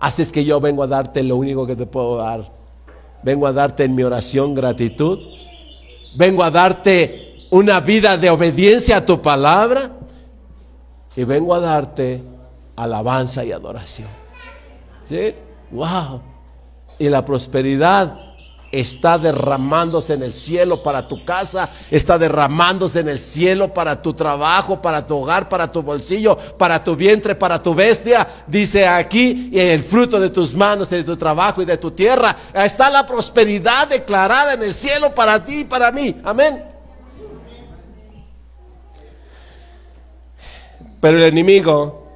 [0.00, 2.50] Así es que yo vengo a darte lo único que te puedo dar.
[3.22, 5.20] Vengo a darte en mi oración gratitud.
[6.16, 9.92] Vengo a darte una vida de obediencia a tu palabra.
[11.14, 12.22] Y vengo a darte
[12.74, 14.08] alabanza y adoración.
[15.70, 16.20] ¡Wow!
[16.98, 18.31] Y la prosperidad
[18.72, 24.14] está derramándose en el cielo para tu casa, está derramándose en el cielo para tu
[24.14, 28.26] trabajo, para tu hogar, para tu bolsillo, para tu vientre, para tu bestia.
[28.46, 32.34] Dice aquí, y el fruto de tus manos, de tu trabajo y de tu tierra,
[32.54, 36.16] está la prosperidad declarada en el cielo para ti y para mí.
[36.24, 36.64] Amén.
[41.00, 42.08] Pero el enemigo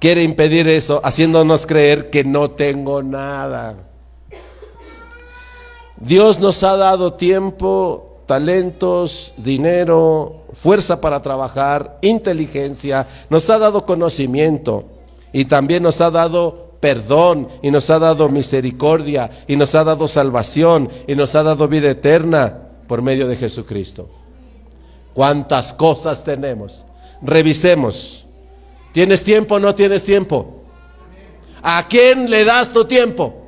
[0.00, 3.91] quiere impedir eso, haciéndonos creer que no tengo nada.
[6.02, 14.84] Dios nos ha dado tiempo, talentos, dinero, fuerza para trabajar, inteligencia, nos ha dado conocimiento
[15.32, 20.08] y también nos ha dado perdón y nos ha dado misericordia y nos ha dado
[20.08, 24.10] salvación y nos ha dado vida eterna por medio de Jesucristo.
[25.14, 26.84] ¿Cuántas cosas tenemos?
[27.22, 28.26] Revisemos.
[28.92, 30.64] ¿Tienes tiempo o no tienes tiempo?
[31.62, 33.41] ¿A quién le das tu tiempo?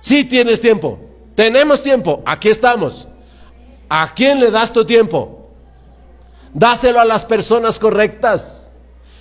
[0.00, 0.98] Sí tienes tiempo.
[1.34, 2.22] Tenemos tiempo.
[2.24, 3.06] Aquí estamos.
[3.88, 5.50] ¿A quién le das tu tiempo?
[6.52, 8.68] Dáselo a las personas correctas.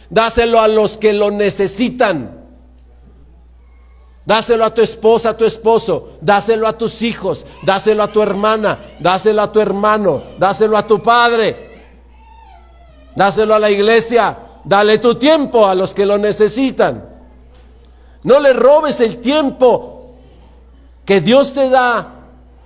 [0.10, 2.40] Dáselo a los que lo necesitan.
[4.26, 8.78] Dáselo a tu esposa, a tu esposo, dáselo a tus hijos, dáselo a tu hermana,
[9.00, 11.56] dáselo a tu hermano, dáselo a tu padre,
[13.16, 17.10] dáselo a la iglesia, dale tu tiempo a los que lo necesitan.
[18.22, 19.99] No le robes el tiempo
[21.10, 22.08] que Dios te da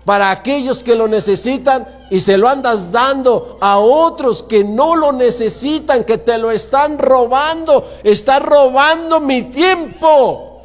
[0.04, 5.14] para aquellos que lo necesitan y se lo andas dando a otros que no lo
[5.14, 7.90] necesitan, que te lo están robando.
[8.04, 10.62] Está robando mi tiempo.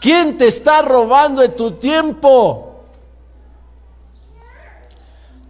[0.00, 2.76] ¿Quién te está robando de tu tiempo?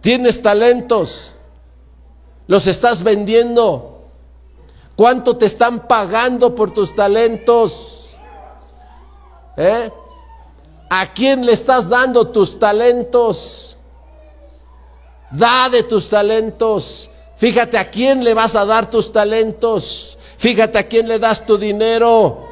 [0.01, 1.31] Tienes talentos,
[2.47, 4.01] los estás vendiendo.
[4.97, 7.96] ¿Cuánto te están pagando por tus talentos?
[9.57, 9.91] ¿Eh?
[10.89, 13.75] ¿A quién le estás dando tus talentos?
[15.31, 17.09] Da de tus talentos.
[17.37, 20.17] Fíjate a quién le vas a dar tus talentos.
[20.37, 22.47] Fíjate a quién le das tu dinero.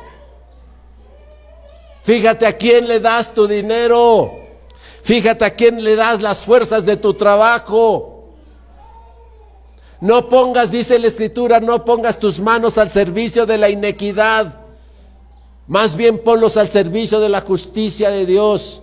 [2.04, 4.32] Fíjate a quién le das tu dinero.
[5.04, 8.34] Fíjate a quién le das las fuerzas de tu trabajo.
[10.02, 14.65] No pongas, dice la escritura, no pongas tus manos al servicio de la inequidad.
[15.68, 18.82] Más bien ponlos al servicio de la justicia de Dios.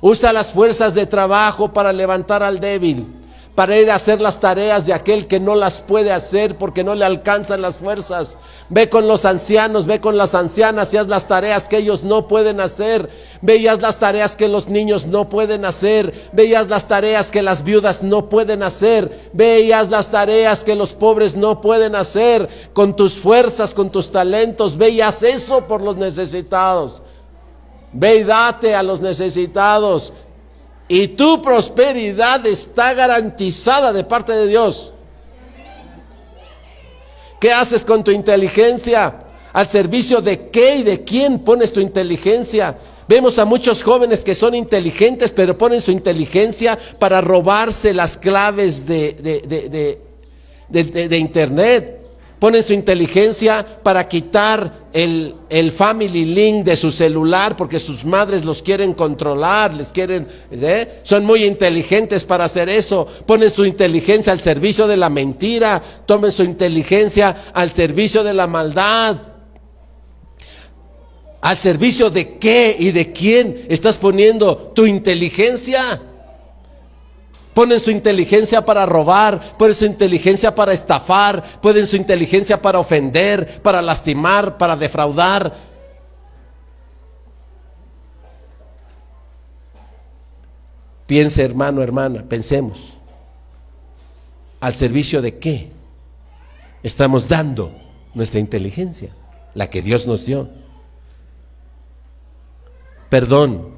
[0.00, 3.19] Usa las fuerzas de trabajo para levantar al débil
[3.54, 6.94] para ir a hacer las tareas de aquel que no las puede hacer porque no
[6.94, 8.38] le alcanzan las fuerzas.
[8.68, 12.28] Ve con los ancianos, ve con las ancianas y haz las tareas que ellos no
[12.28, 13.10] pueden hacer.
[13.42, 16.30] Veías las tareas que los niños no pueden hacer.
[16.32, 19.30] Veías las tareas que las viudas no pueden hacer.
[19.32, 22.48] Veías las tareas que los pobres no pueden hacer.
[22.72, 27.02] Con tus fuerzas, con tus talentos, veías eso por los necesitados.
[27.92, 30.12] Ve y date a los necesitados
[30.90, 34.92] y tu prosperidad está garantizada de parte de Dios.
[37.40, 39.14] ¿Qué haces con tu inteligencia?
[39.52, 42.76] ¿Al servicio de qué y de quién pones tu inteligencia?
[43.06, 48.84] Vemos a muchos jóvenes que son inteligentes, pero ponen su inteligencia para robarse las claves
[48.84, 49.12] de,
[50.68, 51.99] de, de Internet
[52.40, 55.36] ponen su inteligencia para quitar el,
[55.76, 61.00] family link de su celular porque sus madres los quieren controlar, les quieren, ¿eh?
[61.04, 63.06] son muy inteligentes para hacer eso.
[63.26, 68.46] Ponen su inteligencia al servicio de la mentira, tomen su inteligencia al servicio de la
[68.46, 69.16] maldad.
[71.42, 76.00] ¿Al servicio de qué y de quién estás poniendo tu inteligencia?
[77.54, 83.60] Ponen su inteligencia para robar, ponen su inteligencia para estafar, ponen su inteligencia para ofender,
[83.60, 85.70] para lastimar, para defraudar.
[91.06, 92.96] Piense hermano, hermana, pensemos.
[94.60, 95.72] ¿Al servicio de qué
[96.84, 97.74] estamos dando
[98.14, 99.10] nuestra inteligencia?
[99.54, 100.50] La que Dios nos dio.
[103.08, 103.70] Perdón.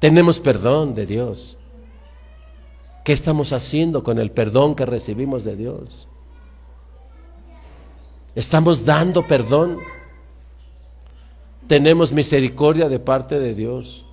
[0.00, 1.56] Tenemos perdón de Dios.
[3.06, 6.08] ¿Qué estamos haciendo con el perdón que recibimos de Dios?
[8.34, 9.78] ¿Estamos dando perdón?
[11.68, 14.04] ¿Tenemos misericordia de parte de Dios?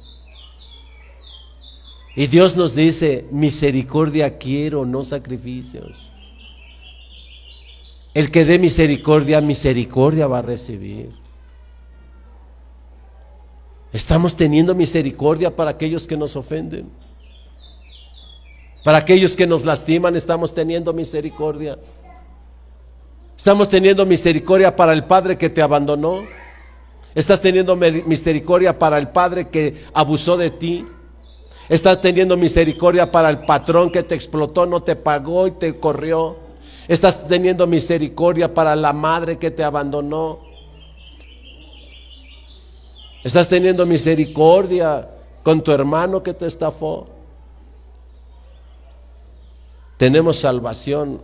[2.15, 6.11] Y Dios nos dice, misericordia quiero, no sacrificios.
[8.13, 11.09] El que dé misericordia, misericordia va a recibir.
[13.91, 16.91] Estamos teniendo misericordia para aquellos que nos ofenden.
[18.83, 21.79] Para aquellos que nos lastiman estamos teniendo misericordia.
[23.37, 26.21] Estamos teniendo misericordia para el Padre que te abandonó.
[27.15, 30.85] Estás teniendo misericordia para el Padre que abusó de ti.
[31.69, 36.35] Estás teniendo misericordia para el patrón que te explotó, no te pagó y te corrió.
[36.89, 40.39] Estás teniendo misericordia para la madre que te abandonó.
[43.23, 45.09] Estás teniendo misericordia
[45.41, 47.12] con tu hermano que te estafó.
[49.97, 51.21] Tenemos salvación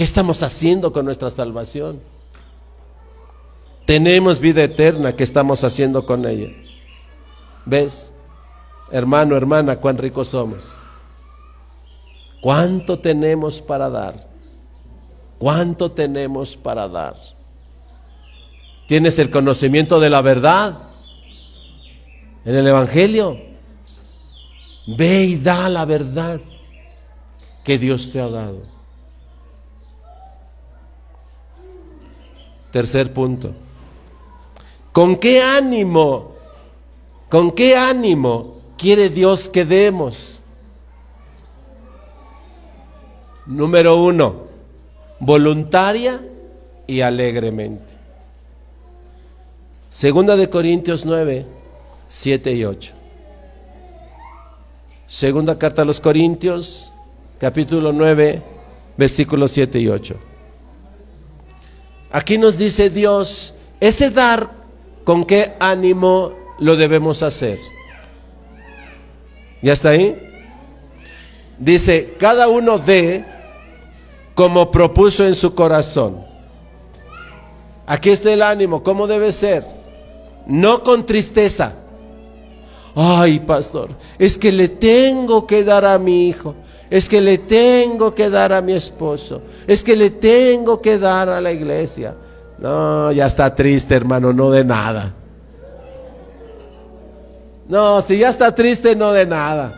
[0.00, 2.00] ¿Qué estamos haciendo con nuestra salvación?
[3.84, 6.48] Tenemos vida eterna, ¿qué estamos haciendo con ella?
[7.66, 8.14] ¿Ves?
[8.90, 10.64] Hermano, hermana, cuán ricos somos.
[12.40, 14.26] ¿Cuánto tenemos para dar?
[15.38, 17.16] ¿Cuánto tenemos para dar?
[18.88, 20.78] ¿Tienes el conocimiento de la verdad
[22.46, 23.38] en el Evangelio?
[24.86, 26.40] Ve y da la verdad
[27.70, 28.62] que Dios te ha dado.
[32.72, 33.52] Tercer punto.
[34.90, 36.32] ¿Con qué ánimo?
[37.28, 40.40] ¿Con qué ánimo quiere Dios que demos?
[43.46, 44.46] Número uno,
[45.20, 46.20] voluntaria
[46.88, 47.94] y alegremente.
[49.90, 51.46] Segunda de Corintios 9,
[52.08, 52.94] 7 y 8.
[55.06, 56.89] Segunda carta a los Corintios,
[57.40, 58.42] capítulo 9,
[58.98, 60.14] versículos 7 y 8.
[62.12, 64.50] Aquí nos dice Dios, ese dar,
[65.04, 67.58] ¿con qué ánimo lo debemos hacer?
[69.62, 70.20] ¿Ya está ahí?
[71.58, 73.24] Dice, cada uno dé
[74.34, 76.26] como propuso en su corazón.
[77.86, 79.64] Aquí está el ánimo, ¿cómo debe ser?
[80.46, 81.74] No con tristeza.
[82.94, 86.54] Ay, pastor, es que le tengo que dar a mi hijo
[86.90, 91.28] es que le tengo que dar a mi esposo, es que le tengo que dar
[91.28, 92.16] a la iglesia.
[92.58, 95.14] No, ya está triste, hermano, no de nada.
[97.68, 99.72] No, si ya está triste, no de nada.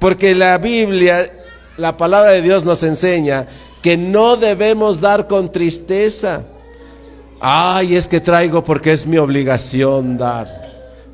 [0.00, 1.30] Porque la Biblia,
[1.76, 3.46] la palabra de Dios nos enseña
[3.80, 6.42] que no debemos dar con tristeza.
[7.40, 10.48] Ay, es que traigo porque es mi obligación dar.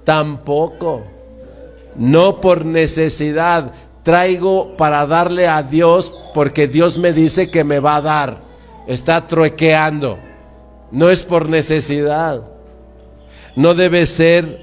[0.04, 1.13] Tampoco.
[1.96, 3.72] No por necesidad,
[4.02, 8.38] traigo para darle a Dios porque Dios me dice que me va a dar.
[8.86, 10.18] Está truequeando.
[10.90, 12.42] No es por necesidad.
[13.56, 14.60] No debe ser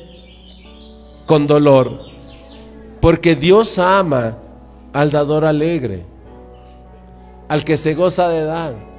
[1.25, 1.99] con dolor.
[2.99, 4.37] Porque Dios ama
[4.93, 6.05] al dador alegre,
[7.47, 8.90] al que se goza de dar.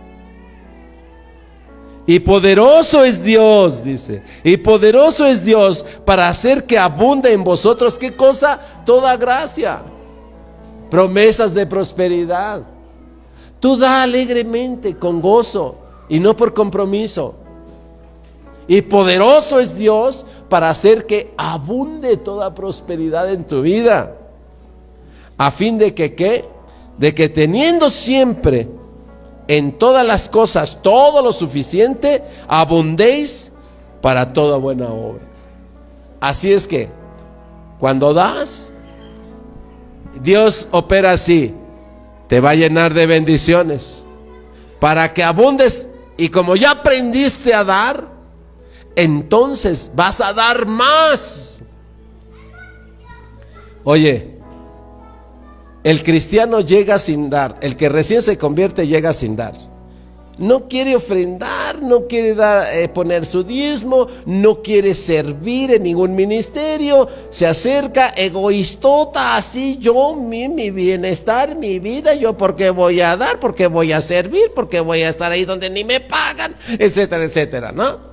[2.07, 4.23] Y poderoso es Dios, dice.
[4.43, 8.61] Y poderoso es Dios para hacer que abunde en vosotros, ¿qué cosa?
[8.85, 9.83] Toda gracia
[10.93, 12.65] promesas de prosperidad.
[13.61, 15.77] Tú da alegremente, con gozo
[16.07, 17.35] y no por compromiso.
[18.69, 24.15] Y poderoso es Dios para hacer que abunde toda prosperidad en tu vida.
[25.39, 26.45] A fin de que qué?
[26.99, 28.69] De que teniendo siempre
[29.49, 33.53] en todas las cosas todo lo suficiente, abundéis
[34.01, 35.23] para toda buena obra.
[36.21, 36.89] Así es que
[37.79, 38.73] cuando das,
[40.23, 41.55] Dios opera así.
[42.29, 44.05] Te va a llenar de bendiciones
[44.81, 45.89] para que abundes.
[46.17, 48.09] Y como ya aprendiste a dar,
[48.95, 51.63] entonces vas a dar más.
[53.85, 54.39] Oye,
[55.85, 57.59] el cristiano llega sin dar.
[57.61, 59.55] El que recién se convierte llega sin dar
[60.39, 66.15] no quiere ofrendar, no quiere dar, eh, poner su diezmo, no quiere servir en ningún
[66.15, 73.17] ministerio, se acerca egoístota, así yo, mi, mi bienestar, mi vida, yo porque voy a
[73.17, 77.25] dar, porque voy a servir, porque voy a estar ahí donde ni me pagan, etcétera,
[77.25, 78.13] etcétera, ¿no?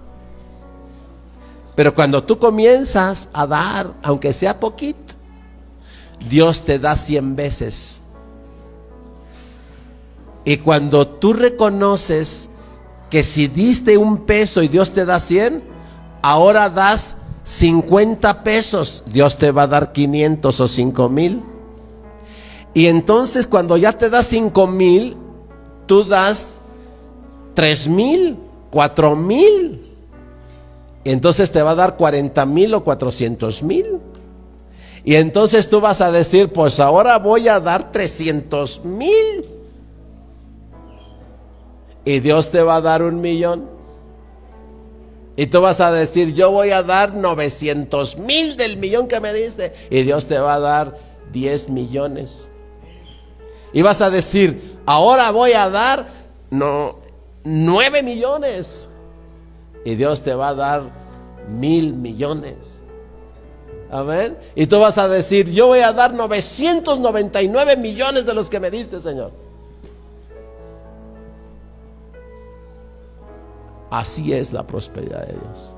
[1.76, 5.09] Pero cuando tú comienzas a dar, aunque sea poquito,
[6.28, 8.00] Dios te da cien veces
[10.50, 12.50] y cuando tú reconoces
[13.12, 15.62] que si diste un peso y Dios te da 100,
[16.22, 21.44] ahora das 50 pesos, Dios te va a dar 500 o 5 mil.
[22.74, 25.18] Y entonces cuando ya te da 5 mil,
[25.86, 26.62] tú das
[27.56, 28.40] 3 mil,
[28.72, 29.86] 4 mil.
[31.04, 34.00] Entonces te va a dar 40 mil o 400 mil.
[35.10, 39.44] Y entonces tú vas a decir, pues ahora voy a dar 300 mil
[42.06, 43.68] y Dios te va a dar un millón.
[45.36, 49.34] Y tú vas a decir, yo voy a dar 900 mil del millón que me
[49.34, 49.74] diste.
[49.90, 51.00] Y Dios te va a dar
[51.34, 52.52] 10 millones.
[53.74, 56.06] Y vas a decir, ahora voy a dar
[56.52, 57.00] no,
[57.44, 58.88] 9 millones.
[59.84, 60.84] Y Dios te va a dar
[61.48, 62.79] mil millones.
[63.92, 64.38] Amén.
[64.56, 68.70] Y tú vas a decir, yo voy a dar 999 millones de los que me
[68.70, 69.32] diste, Señor.
[73.90, 75.76] Así es la prosperidad de Dios.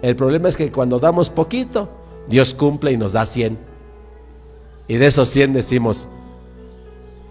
[0.00, 1.88] El problema es que cuando damos poquito,
[2.26, 3.58] Dios cumple y nos da 100.
[4.88, 6.08] Y de esos 100 decimos,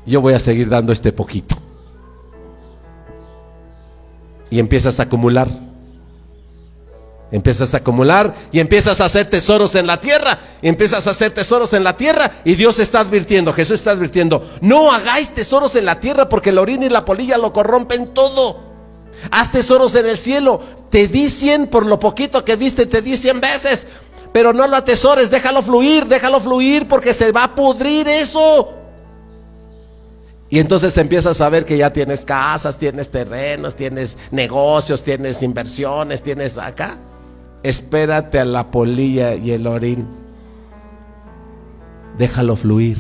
[0.06, 1.56] yo voy a seguir dando este poquito.
[4.54, 5.50] y empiezas a acumular.
[7.34, 10.38] Empiezas a acumular y empiezas a hacer tesoros en la tierra.
[10.62, 14.92] Empiezas a hacer tesoros en la tierra y Dios está advirtiendo, Jesús está advirtiendo, no
[14.92, 18.60] hagáis tesoros en la tierra porque la orina y la polilla lo corrompen todo.
[19.32, 20.62] Haz tesoros en el cielo.
[20.92, 23.88] Te di cien por lo poquito que diste, te di cien veces.
[24.32, 28.74] Pero no lo atesores, déjalo fluir, déjalo fluir porque se va a pudrir eso.
[30.52, 36.22] Y entonces empiezas a ver que ya tienes casas, tienes terrenos, tienes negocios, tienes inversiones,
[36.22, 36.96] tienes acá.
[37.64, 40.08] Espérate a la polilla y el orín.
[42.18, 42.98] Déjalo fluir.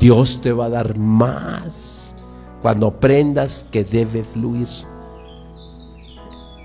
[0.00, 2.14] Dios te va a dar más
[2.62, 4.68] cuando aprendas que debe fluir.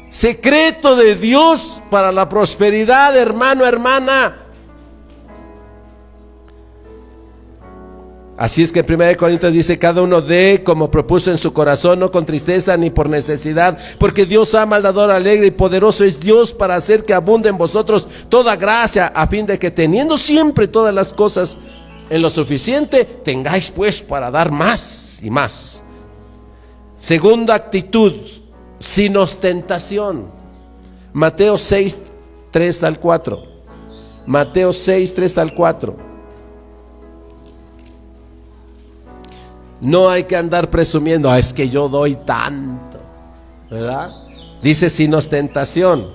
[0.10, 4.47] Secreto de Dios para la prosperidad, hermano, hermana.
[8.38, 12.00] Así es que en 1 Corintios dice, cada uno dé como propuso en su corazón,
[12.00, 16.54] no con tristeza ni por necesidad, porque Dios ama al alegre y poderoso es Dios
[16.54, 20.94] para hacer que abunde en vosotros toda gracia, a fin de que teniendo siempre todas
[20.94, 21.58] las cosas
[22.12, 25.84] en lo suficiente, tengáis pues para dar más y más.
[27.00, 28.14] Segunda actitud,
[28.80, 30.30] sin ostentación.
[31.12, 32.02] Mateo 6,
[32.52, 33.44] 3 al 4.
[34.28, 36.07] Mateo 6, 3 al 4.
[39.80, 42.98] No hay que andar presumiendo, ah, es que yo doy tanto,
[43.70, 44.12] ¿verdad?
[44.62, 46.08] Dice sin ostentación.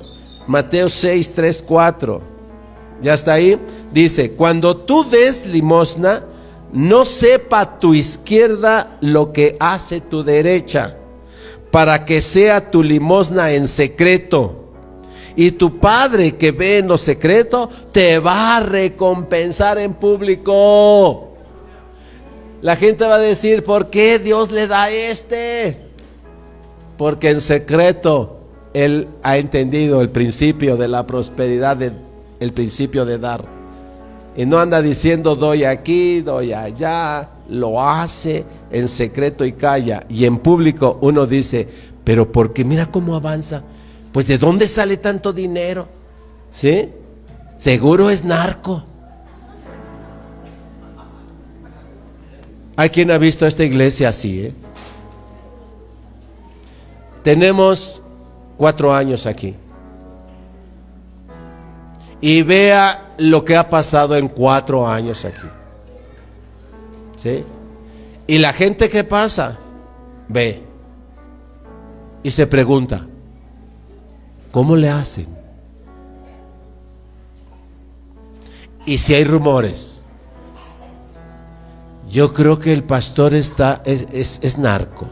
[0.47, 2.21] Mateo 6, 3, 4.
[3.01, 3.59] ¿Ya está ahí?
[3.93, 6.25] Dice, cuando tú des limosna,
[6.73, 10.97] no sepa tu izquierda lo que hace tu derecha,
[11.71, 14.59] para que sea tu limosna en secreto.
[15.37, 21.32] Y tu Padre que ve en lo secreto, te va a recompensar en público.
[22.63, 25.79] La gente va a decir, ¿por qué Dios le da este?
[26.97, 28.39] Porque en secreto
[28.73, 33.45] Él ha entendido el principio de la prosperidad, el principio de dar.
[34.37, 37.29] Y no anda diciendo, doy aquí, doy allá.
[37.49, 40.05] Lo hace en secreto y calla.
[40.09, 41.69] Y en público uno dice,
[42.05, 43.63] pero porque mira cómo avanza.
[44.13, 45.89] Pues ¿de dónde sale tanto dinero?
[46.51, 46.89] ¿Sí?
[47.59, 48.85] Seguro es narco.
[52.77, 54.47] Hay quien ha visto esta iglesia así.
[54.47, 54.53] ¿eh?
[57.23, 58.03] Tenemos
[58.57, 59.55] cuatro años aquí.
[62.21, 65.49] Y vea lo que ha pasado en cuatro años aquí.
[67.17, 67.45] ¿Sí?
[68.27, 69.59] Y la gente que pasa,
[70.29, 70.63] ve.
[72.23, 73.05] Y se pregunta,
[74.53, 75.27] ¿cómo le hacen?
[78.87, 79.92] Y si hay rumores,
[82.13, 85.09] yo creo que el pastor está, es, es, narco.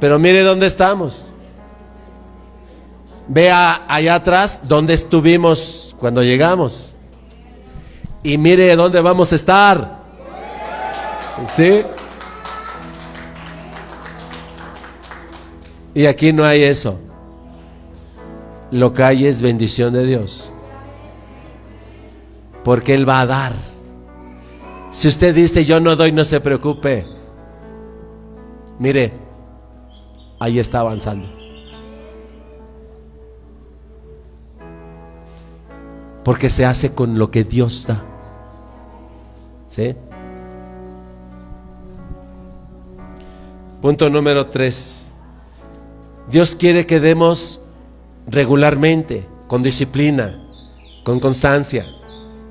[0.00, 1.30] Pero mire dónde estamos.
[3.26, 6.94] Vea allá atrás dónde estuvimos cuando llegamos.
[8.22, 9.98] Y mire dónde vamos a estar.
[11.54, 11.82] ¿Sí?
[15.94, 17.07] Y aquí no hay eso
[18.70, 20.52] lo que hay es bendición de Dios.
[22.64, 23.52] Porque Él va a dar.
[24.90, 27.06] Si usted dice yo no doy, no se preocupe.
[28.78, 29.12] Mire,
[30.38, 31.28] ahí está avanzando.
[36.24, 38.02] Porque se hace con lo que Dios da.
[39.66, 39.94] ¿Sí?
[43.80, 45.12] Punto número tres.
[46.28, 47.60] Dios quiere que demos
[48.28, 50.38] regularmente, con disciplina,
[51.04, 51.86] con constancia.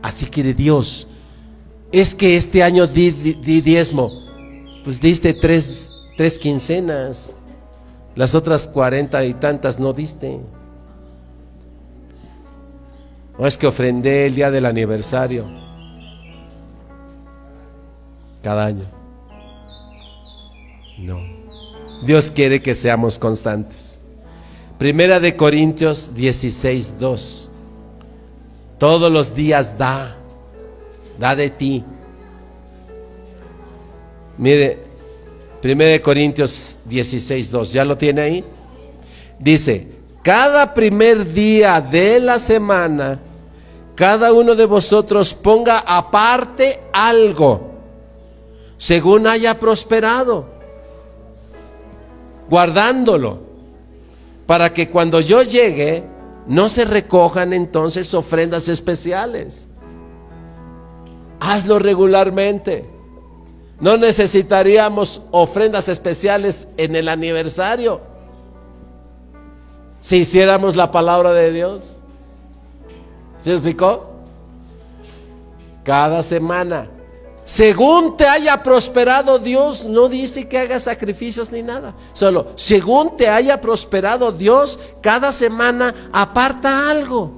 [0.01, 1.07] Así quiere Dios.
[1.91, 4.11] Es que este año di, diezmo,
[4.83, 7.35] pues diste tres, tres quincenas,
[8.15, 10.39] las otras cuarenta y tantas no diste.
[13.37, 15.45] O es que ofrendé el día del aniversario,
[18.41, 18.85] cada año.
[20.97, 21.19] No.
[22.03, 23.86] Dios quiere que seamos constantes.
[24.77, 27.49] Primera de Corintios 16, 2.
[28.77, 30.15] Todos los días da,
[31.17, 31.83] da de ti.
[34.37, 34.77] Mire,
[35.61, 37.73] Primera de Corintios 16, 2.
[37.73, 38.43] ¿Ya lo tiene ahí?
[39.39, 39.87] Dice,
[40.21, 43.19] cada primer día de la semana,
[43.95, 47.71] cada uno de vosotros ponga aparte algo,
[48.77, 50.45] según haya prosperado,
[52.47, 53.46] guardándolo
[54.47, 56.03] para que cuando yo llegue
[56.47, 59.67] no se recojan entonces ofrendas especiales.
[61.39, 62.89] Hazlo regularmente.
[63.79, 68.01] No necesitaríamos ofrendas especiales en el aniversario
[69.99, 71.97] si hiciéramos la palabra de Dios.
[73.43, 74.09] ¿Se explicó?
[75.83, 76.89] Cada semana.
[77.47, 81.95] Según te haya prosperado Dios, no dice que hagas sacrificios ni nada.
[82.11, 87.31] Solo, según te haya prosperado Dios, cada semana aparta algo.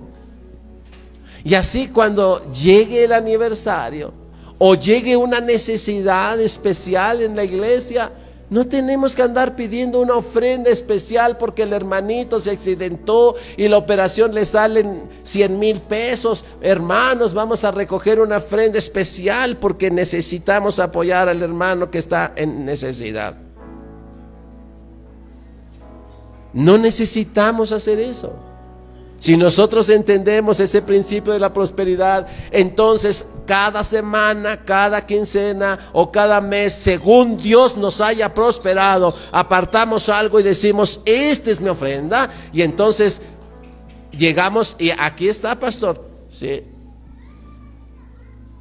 [1.44, 4.12] Y así cuando llegue el aniversario
[4.58, 8.12] o llegue una necesidad especial en la iglesia,
[8.50, 13.78] no tenemos que andar pidiendo una ofrenda especial porque el hermanito se accidentó y la
[13.78, 16.44] operación le salen 100 mil pesos.
[16.60, 22.66] Hermanos, vamos a recoger una ofrenda especial porque necesitamos apoyar al hermano que está en
[22.66, 23.36] necesidad.
[26.52, 28.49] No necesitamos hacer eso.
[29.20, 36.40] Si nosotros entendemos ese principio de la prosperidad, entonces cada semana, cada quincena o cada
[36.40, 42.30] mes, según Dios nos haya prosperado, apartamos algo y decimos, esta es mi ofrenda.
[42.54, 43.22] Y entonces
[44.18, 46.08] llegamos y aquí está, pastor.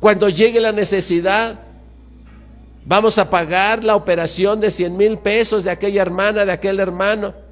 [0.00, 1.60] Cuando llegue la necesidad,
[2.84, 7.47] vamos a pagar la operación de 100 mil pesos de aquella hermana, de aquel hermano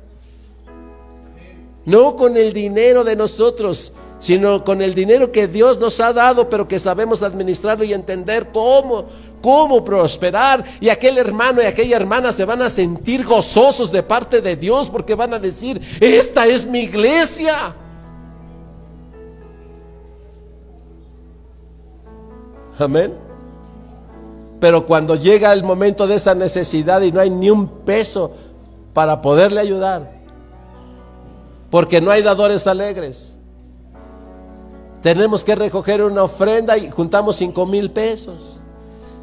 [1.86, 6.48] no con el dinero de nosotros, sino con el dinero que Dios nos ha dado,
[6.50, 9.04] pero que sabemos administrarlo y entender cómo,
[9.40, 10.64] cómo prosperar.
[10.80, 14.90] Y aquel hermano y aquella hermana se van a sentir gozosos de parte de Dios
[14.90, 17.74] porque van a decir, esta es mi iglesia.
[22.78, 23.14] Amén.
[24.58, 28.32] Pero cuando llega el momento de esa necesidad y no hay ni un peso
[28.92, 30.15] para poderle ayudar,
[31.76, 33.36] porque no hay dadores alegres.
[35.02, 38.58] Tenemos que recoger una ofrenda y juntamos cinco mil pesos.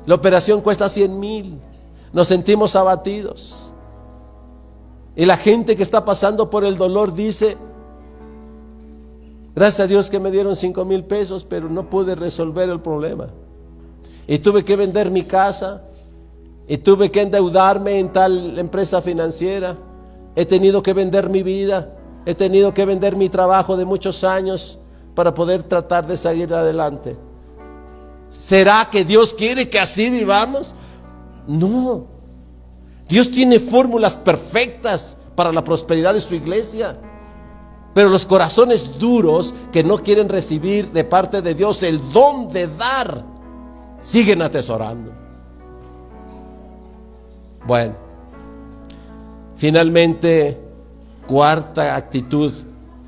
[0.06, 1.60] La operación cuesta 100 mil.
[2.12, 3.74] Nos sentimos abatidos.
[5.16, 7.58] Y la gente que está pasando por el dolor dice,
[9.56, 13.30] gracias a Dios que me dieron cinco mil pesos, pero no pude resolver el problema.
[14.28, 15.82] Y tuve que vender mi casa,
[16.68, 19.76] y tuve que endeudarme en tal empresa financiera,
[20.36, 24.80] he tenido que vender mi vida, He tenido que vender mi trabajo de muchos años
[25.16, 27.18] para poder tratar de seguir adelante.
[28.30, 30.74] ¿Será que Dios quiere que así vivamos?
[31.48, 32.08] No.
[33.08, 36.98] Dios tiene fórmulas perfectas para la prosperidad de su iglesia.
[37.94, 42.68] Pero los corazones duros que no quieren recibir de parte de Dios el don de
[42.68, 43.24] dar,
[44.02, 45.12] siguen atesorando.
[47.68, 47.94] Bueno,
[49.56, 50.63] finalmente
[51.28, 52.54] Cuarta actitud,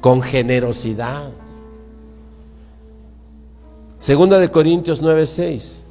[0.01, 1.29] con generosidad.
[3.99, 5.83] Segunda de Corintios 9:6.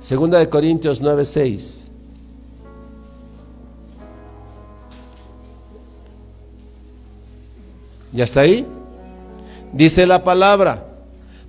[0.00, 1.90] Segunda de Corintios 9:6.
[8.12, 8.66] ¿Ya está ahí?
[9.72, 10.86] Dice la palabra.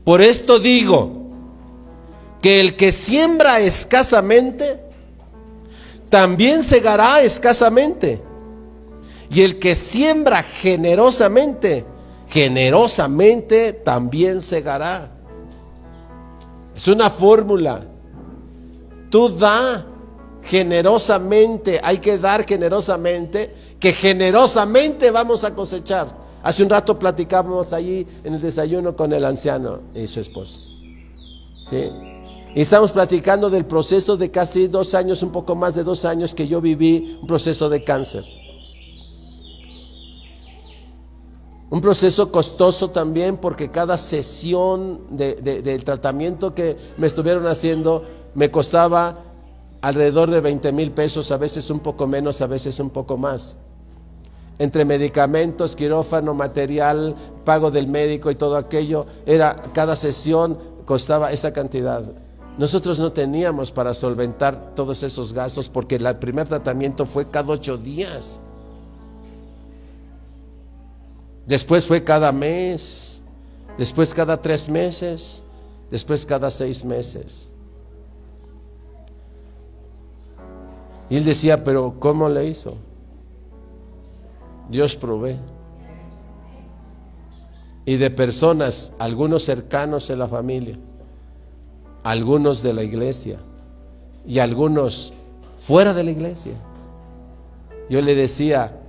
[0.03, 1.11] Por esto digo
[2.41, 4.84] que el que siembra escasamente,
[6.15, 8.21] también segará escasamente.
[9.29, 11.85] Y el que siembra generosamente,
[12.29, 15.11] generosamente también segará.
[16.73, 17.83] Es una fórmula.
[19.09, 19.85] Tú da
[20.41, 26.15] generosamente, hay que dar generosamente, que generosamente vamos a cosechar.
[26.43, 30.61] Hace un rato platicamos allí en el desayuno con el anciano y su esposa.
[31.69, 32.14] ¿Sí?
[32.55, 36.33] Y estamos platicando del proceso de casi dos años, un poco más de dos años
[36.33, 38.23] que yo viví un proceso de cáncer.
[41.69, 49.19] Un proceso costoso también porque cada sesión del tratamiento que me estuvieron haciendo me costaba
[49.81, 53.57] alrededor de 20 mil pesos, a veces un poco menos, a veces un poco más.
[54.59, 61.51] Entre medicamentos, quirófano, material, pago del médico y todo aquello, era cada sesión costaba esa
[61.51, 62.24] cantidad.
[62.57, 67.77] Nosotros no teníamos para solventar todos esos gastos porque el primer tratamiento fue cada ocho
[67.77, 68.39] días.
[71.45, 73.21] Después fue cada mes,
[73.77, 75.43] después cada tres meses,
[75.91, 77.51] después cada seis meses.
[81.09, 82.77] Y él decía, pero ¿cómo le hizo?
[84.69, 85.37] Dios provee.
[87.83, 90.79] Y de personas, algunos cercanos en la familia
[92.05, 93.39] algunos de la iglesia
[94.27, 95.11] y algunos
[95.57, 96.53] fuera de la iglesia.
[97.89, 98.79] Yo le decía,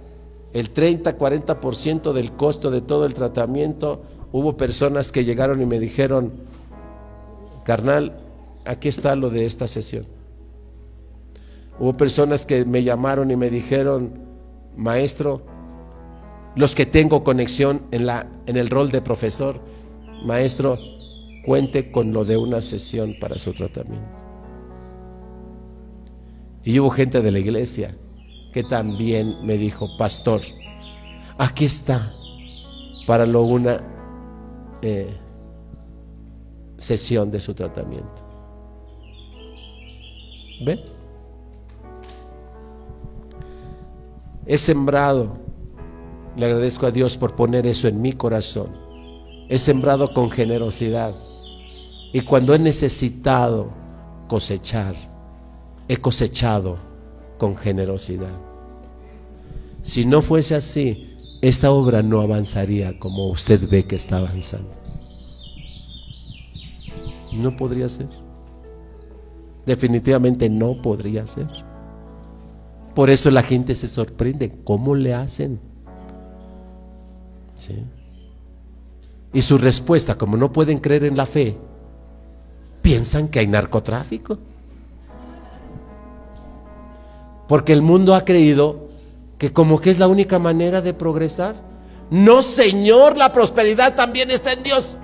[0.52, 4.02] el 30, 40% del costo de todo el tratamiento
[4.32, 6.30] hubo personas que llegaron y me dijeron,
[7.64, 8.20] carnal,
[8.66, 10.04] aquí está lo de esta sesión.
[11.80, 14.12] Hubo personas que me llamaron y me dijeron,
[14.76, 15.40] maestro,
[16.54, 19.58] los que tengo conexión en, la, en el rol de profesor,
[20.22, 20.78] maestro,
[21.46, 24.16] cuente con lo de una sesión para su tratamiento.
[26.64, 27.96] Y hubo gente de la iglesia
[28.52, 30.40] que también me dijo, pastor,
[31.38, 32.12] aquí está
[33.06, 33.80] para lo una
[34.82, 35.14] eh,
[36.76, 38.26] sesión de su tratamiento.
[40.64, 40.80] ¿Ven?
[44.46, 45.38] He sembrado,
[46.36, 48.68] le agradezco a Dios por poner eso en mi corazón.
[49.48, 51.14] He sembrado con generosidad.
[52.12, 53.70] Y cuando he necesitado
[54.28, 54.94] cosechar,
[55.88, 56.78] he cosechado
[57.38, 58.38] con generosidad.
[59.82, 64.72] Si no fuese así, esta obra no avanzaría como usted ve que está avanzando.
[67.32, 68.08] No podría ser.
[69.66, 71.48] Definitivamente no podría ser.
[72.94, 74.58] Por eso la gente se sorprende.
[74.64, 75.60] ¿Cómo le hacen?
[79.32, 81.58] Y su respuesta, como no pueden creer en la fe,
[82.86, 84.38] piensan que hay narcotráfico.
[87.48, 88.90] Porque el mundo ha creído
[89.38, 91.56] que como que es la única manera de progresar.
[92.12, 94.96] No, Señor, la prosperidad también está en Dios.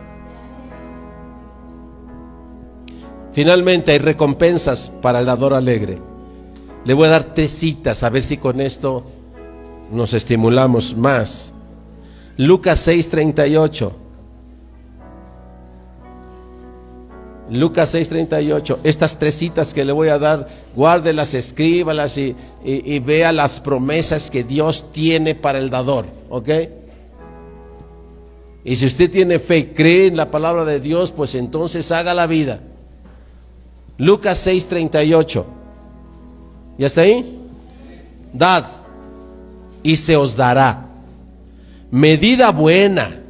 [3.33, 5.99] Finalmente hay recompensas para el dador alegre.
[6.85, 9.03] Le voy a dar tres citas a ver si con esto
[9.91, 11.53] nos estimulamos más.
[12.37, 14.02] Lucas 6:38.
[17.53, 18.79] Lucas 6:38.
[18.83, 22.35] Estas tres citas que le voy a dar, guárdelas, escríbalas y,
[22.65, 26.07] y, vea las promesas que Dios tiene para el dador.
[26.31, 26.49] ¿Ok?
[28.65, 32.15] Y si usted tiene fe y cree en la palabra de Dios, pues entonces haga
[32.15, 32.61] la vida.
[33.99, 35.45] Lucas 6:38.
[36.79, 37.39] ¿Ya está ahí?
[38.33, 38.65] Dad
[39.83, 40.87] y se os dará.
[41.91, 43.21] Medida buena,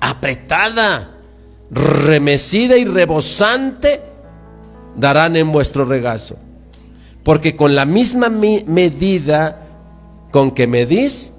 [0.00, 1.13] apretada,
[1.70, 4.00] remecida y rebosante,
[4.96, 6.36] darán en vuestro regazo.
[7.22, 9.60] Porque con la misma medida
[10.30, 11.32] con que medís,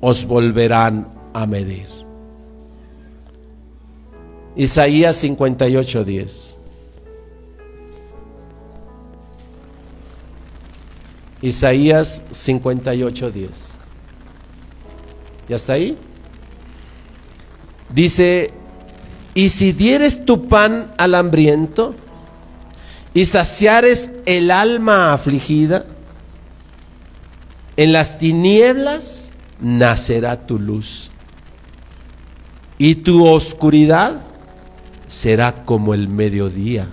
[0.00, 1.88] os volverán a medir.
[4.56, 6.58] Isaías 58, 10.
[11.42, 13.50] Isaías 58, 10.
[15.48, 15.96] ¿Ya está ahí?
[17.88, 18.50] Dice,
[19.34, 21.94] y si dieres tu pan al hambriento
[23.14, 25.86] y saciares el alma afligida,
[27.76, 31.10] en las tinieblas nacerá tu luz
[32.78, 34.22] y tu oscuridad
[35.06, 36.86] será como el mediodía.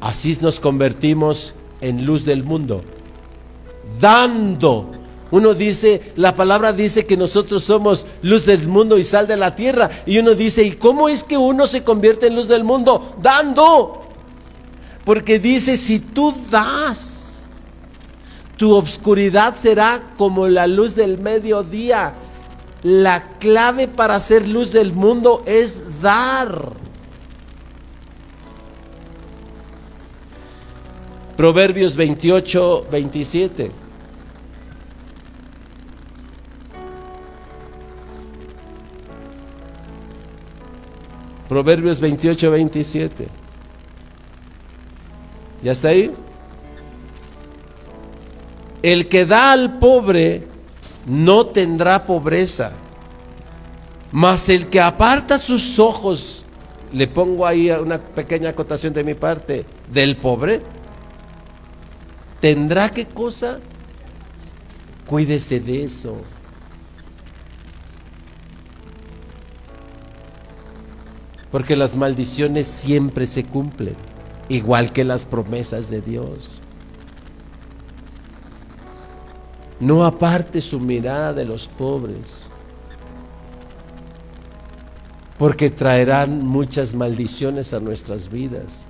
[0.00, 2.82] Así nos convertimos en luz del mundo,
[4.00, 4.97] dando.
[5.30, 9.54] Uno dice, la palabra dice que nosotros somos luz del mundo y sal de la
[9.54, 9.90] tierra.
[10.06, 13.16] Y uno dice, ¿y cómo es que uno se convierte en luz del mundo?
[13.20, 14.04] Dando.
[15.04, 17.40] Porque dice, si tú das,
[18.56, 22.14] tu obscuridad será como la luz del mediodía.
[22.82, 26.72] La clave para ser luz del mundo es dar.
[31.36, 33.87] Proverbios 28, 27.
[41.48, 43.28] Proverbios 28, 27.
[45.62, 46.12] ¿Ya está ahí?
[48.82, 50.46] El que da al pobre
[51.06, 52.72] no tendrá pobreza,
[54.12, 56.44] mas el que aparta sus ojos,
[56.92, 60.62] le pongo ahí una pequeña acotación de mi parte, del pobre,
[62.40, 63.58] ¿Tendrá qué cosa?
[65.06, 66.16] Cuídese de eso.
[71.50, 73.96] Porque las maldiciones siempre se cumplen,
[74.48, 76.60] igual que las promesas de Dios.
[79.80, 82.48] No aparte su mirada de los pobres,
[85.38, 88.86] porque traerán muchas maldiciones a nuestras vidas.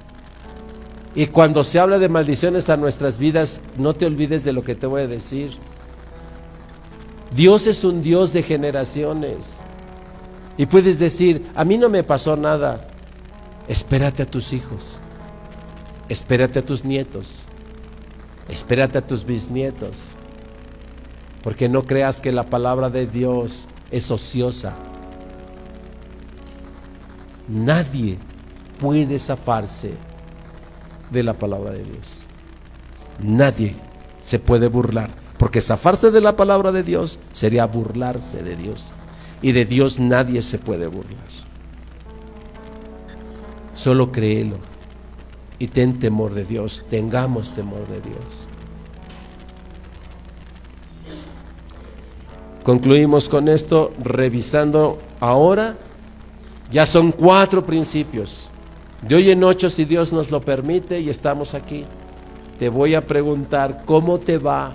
[1.14, 4.74] Y cuando se habla de maldiciones a nuestras vidas, no te olvides de lo que
[4.74, 5.52] te voy a decir.
[7.34, 9.57] Dios es un Dios de generaciones.
[10.58, 12.88] Y puedes decir, a mí no me pasó nada.
[13.68, 14.98] Espérate a tus hijos.
[16.08, 17.44] Espérate a tus nietos.
[18.48, 19.98] Espérate a tus bisnietos.
[21.44, 24.74] Porque no creas que la palabra de Dios es ociosa.
[27.46, 28.18] Nadie
[28.80, 29.92] puede zafarse
[31.10, 32.22] de la palabra de Dios.
[33.20, 33.76] Nadie
[34.20, 35.10] se puede burlar.
[35.38, 38.92] Porque zafarse de la palabra de Dios sería burlarse de Dios.
[39.42, 41.28] Y de Dios nadie se puede burlar.
[43.72, 44.56] Solo créelo.
[45.58, 46.84] Y ten temor de Dios.
[46.90, 48.48] Tengamos temor de Dios.
[52.64, 55.76] Concluimos con esto revisando ahora.
[56.70, 58.50] Ya son cuatro principios.
[59.02, 61.86] De hoy en ocho, si Dios nos lo permite y estamos aquí,
[62.58, 64.74] te voy a preguntar cómo te va,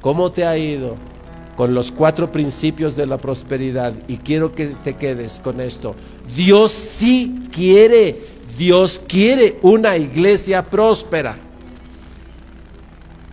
[0.00, 0.96] cómo te ha ido
[1.60, 3.92] con los cuatro principios de la prosperidad.
[4.08, 5.94] Y quiero que te quedes con esto.
[6.34, 8.18] Dios sí quiere,
[8.56, 11.36] Dios quiere una iglesia próspera.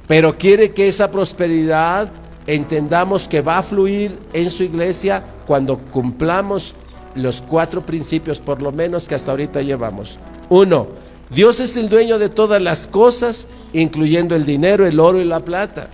[0.09, 2.11] Pero quiere que esa prosperidad
[2.47, 6.75] entendamos que va a fluir en su iglesia cuando cumplamos
[7.15, 10.19] los cuatro principios, por lo menos que hasta ahorita llevamos.
[10.49, 10.87] Uno,
[11.29, 15.39] Dios es el dueño de todas las cosas, incluyendo el dinero, el oro y la
[15.39, 15.91] plata.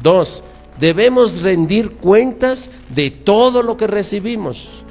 [0.00, 0.44] Dos,
[0.78, 4.84] debemos rendir cuentas de todo lo que recibimos.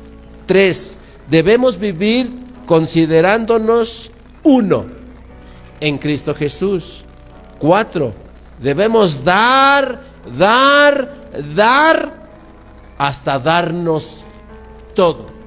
[0.46, 1.00] Tres,
[1.30, 2.32] debemos vivir
[2.66, 4.12] considerándonos
[4.44, 4.86] uno
[5.80, 7.04] en Cristo Jesús.
[7.60, 8.14] Cuatro,
[8.60, 10.02] debemos dar,
[10.38, 12.28] dar, dar
[12.98, 14.24] hasta darnos
[14.96, 15.42] todo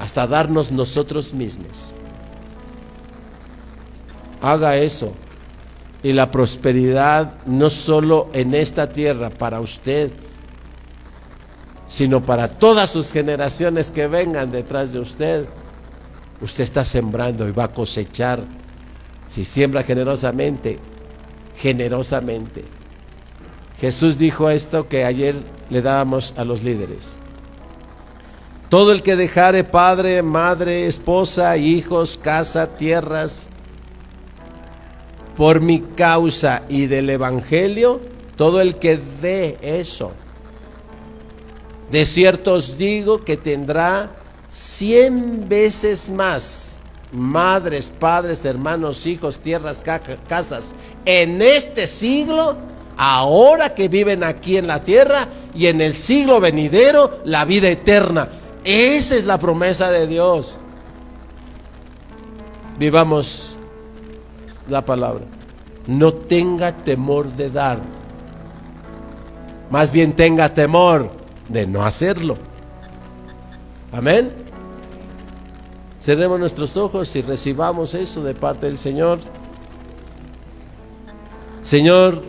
[0.00, 1.68] hasta darnos nosotros mismos.
[4.40, 5.12] Haga eso.
[6.02, 10.10] Y la prosperidad no solo en esta tierra para usted,
[11.86, 15.46] sino para todas sus generaciones que vengan detrás de usted.
[16.40, 18.44] Usted está sembrando y va a cosechar.
[19.28, 20.78] Si siembra generosamente,
[21.56, 22.64] generosamente.
[23.78, 25.34] Jesús dijo esto que ayer
[25.68, 27.18] le dábamos a los líderes.
[28.68, 33.49] Todo el que dejare padre, madre, esposa, hijos, casa, tierras,
[35.36, 38.00] por mi causa y del Evangelio,
[38.36, 40.12] todo el que dé eso,
[41.90, 44.10] de cierto os digo que tendrá
[44.48, 46.70] cien veces más
[47.12, 49.82] madres, padres, hermanos, hijos, tierras,
[50.28, 50.74] casas
[51.04, 52.56] en este siglo,
[52.96, 58.28] ahora que viven aquí en la tierra y en el siglo venidero, la vida eterna.
[58.62, 60.58] Esa es la promesa de Dios.
[62.78, 63.49] Vivamos
[64.70, 65.24] la palabra.
[65.86, 67.80] No tenga temor de dar.
[69.70, 71.10] Más bien tenga temor
[71.48, 72.36] de no hacerlo.
[73.92, 74.32] Amén.
[76.00, 79.18] Cerremos nuestros ojos y recibamos eso de parte del Señor.
[81.62, 82.22] Señor,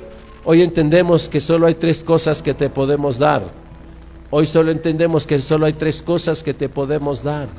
[0.44, 3.62] hoy entendemos que solo hay tres cosas que te podemos dar
[4.34, 7.50] Hoy solo entendemos que solo hay tres cosas que te podemos dar.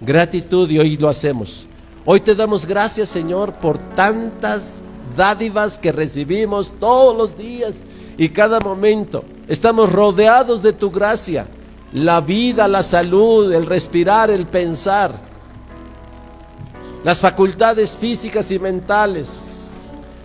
[0.00, 1.66] Gratitud y hoy lo hacemos.
[2.12, 4.80] Hoy te damos gracias, Señor, por tantas
[5.16, 7.84] dádivas que recibimos todos los días
[8.18, 9.22] y cada momento.
[9.46, 11.46] Estamos rodeados de tu gracia.
[11.92, 15.12] La vida, la salud, el respirar, el pensar.
[17.04, 19.68] Las facultades físicas y mentales.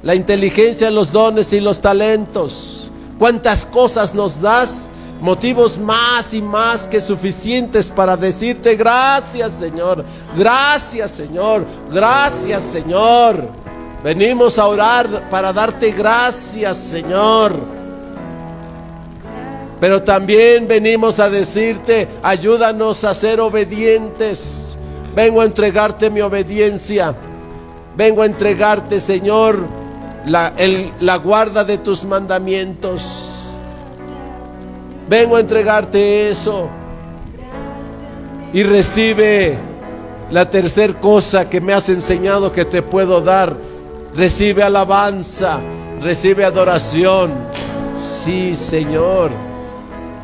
[0.02, 2.92] La inteligencia, los dones y los talentos.
[3.20, 4.90] Cuántas cosas nos das
[5.22, 10.04] motivos más y más que suficientes para decirte gracias Señor,
[10.36, 13.48] gracias Señor, gracias Señor.
[14.04, 17.54] Venimos a orar para darte gracias Señor.
[19.80, 24.78] Pero también venimos a decirte, ayúdanos a ser obedientes.
[25.16, 27.16] Vengo a entregarte mi obediencia.
[27.96, 29.60] Vengo a entregarte, Señor,
[30.26, 30.54] la,
[31.00, 33.35] la guarda de tus mandamientos.
[35.08, 36.68] Vengo a entregarte eso.
[38.54, 39.58] Y recibe
[40.32, 43.56] la tercera cosa que me has enseñado que te puedo dar.
[44.16, 45.60] Recibe alabanza,
[46.02, 47.34] recibe adoración.
[48.00, 49.32] Sí, Señor.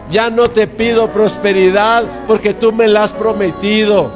[0.09, 4.11] Ya no te pido prosperidad porque tú me la has prometido.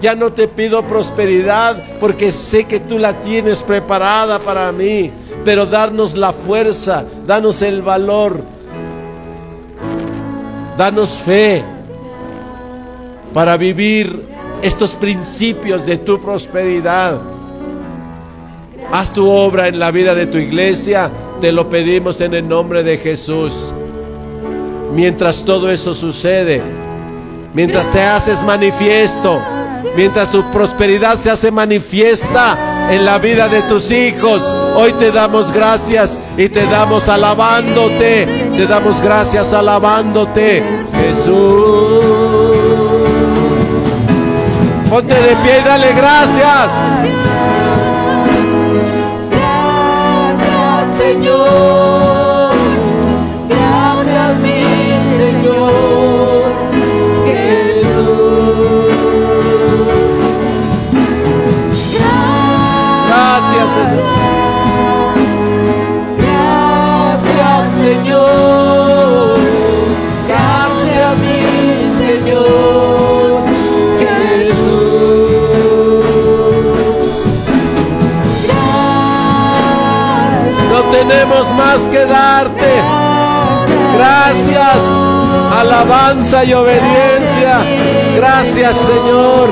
[0.00, 5.10] Ya no te pido prosperidad porque sé que tú la tienes preparada para mí.
[5.44, 8.40] Pero darnos la fuerza, danos el valor,
[10.76, 11.62] Danos fe
[13.34, 14.26] para vivir
[14.62, 17.20] estos principios de tu prosperidad.
[18.90, 21.10] Haz tu obra en la vida de tu iglesia.
[21.40, 23.52] Te lo pedimos en el nombre de Jesús.
[24.94, 26.60] Mientras todo eso sucede,
[27.54, 29.40] mientras te haces manifiesto,
[29.96, 34.42] mientras tu prosperidad se hace manifiesta en la vida de tus hijos,
[34.74, 38.41] Hoy te damos gracias y te damos alabándote.
[38.56, 40.62] Te damos gracias alabándote,
[40.92, 42.02] Jesús.
[44.90, 46.68] Ponte de pie y dale gracias.
[49.30, 51.81] Gracias, Señor.
[81.12, 82.72] Tenemos más que darte.
[83.94, 84.82] Gracias,
[85.60, 87.60] alabanza y obediencia.
[88.16, 89.50] Gracias, Señor.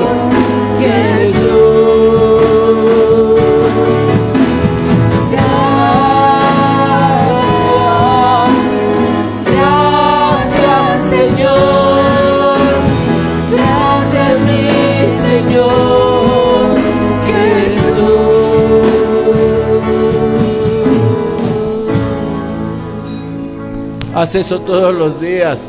[24.21, 25.61] Haz eso todos los días,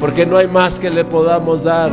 [0.00, 1.92] porque no hay más que le podamos dar.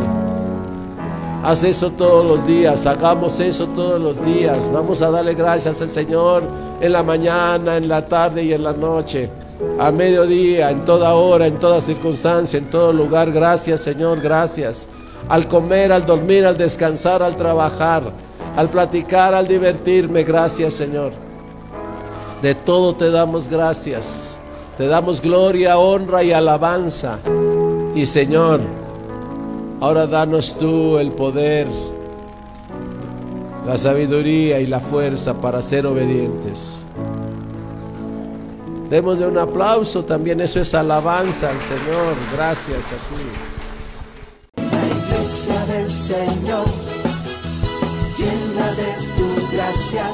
[1.43, 4.72] Haz eso todos los días, hagamos eso todos los días.
[4.72, 6.43] Vamos a darle gracias al Señor
[6.80, 9.30] en la mañana, en la tarde y en la noche.
[9.77, 13.30] A mediodía, en toda hora, en toda circunstancia, en todo lugar.
[13.34, 14.88] Gracias Señor, gracias.
[15.27, 18.03] Al comer, al dormir, al descansar, al trabajar,
[18.55, 20.23] al platicar, al divertirme.
[20.23, 21.11] Gracias Señor.
[22.41, 24.32] De todo te damos gracias.
[24.77, 27.19] Te damos gloria, honra y alabanza.
[27.95, 28.59] Y Señor,
[29.79, 31.67] ahora danos tú el poder,
[33.67, 36.87] la sabiduría y la fuerza para ser obedientes.
[38.89, 42.15] Démosle un aplauso también, eso es alabanza al Señor.
[42.33, 43.25] Gracias a ti.
[44.57, 46.65] La iglesia del Señor,
[48.17, 50.05] llena de tu gracia,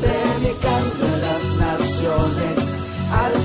[0.00, 2.55] predicando las naciones,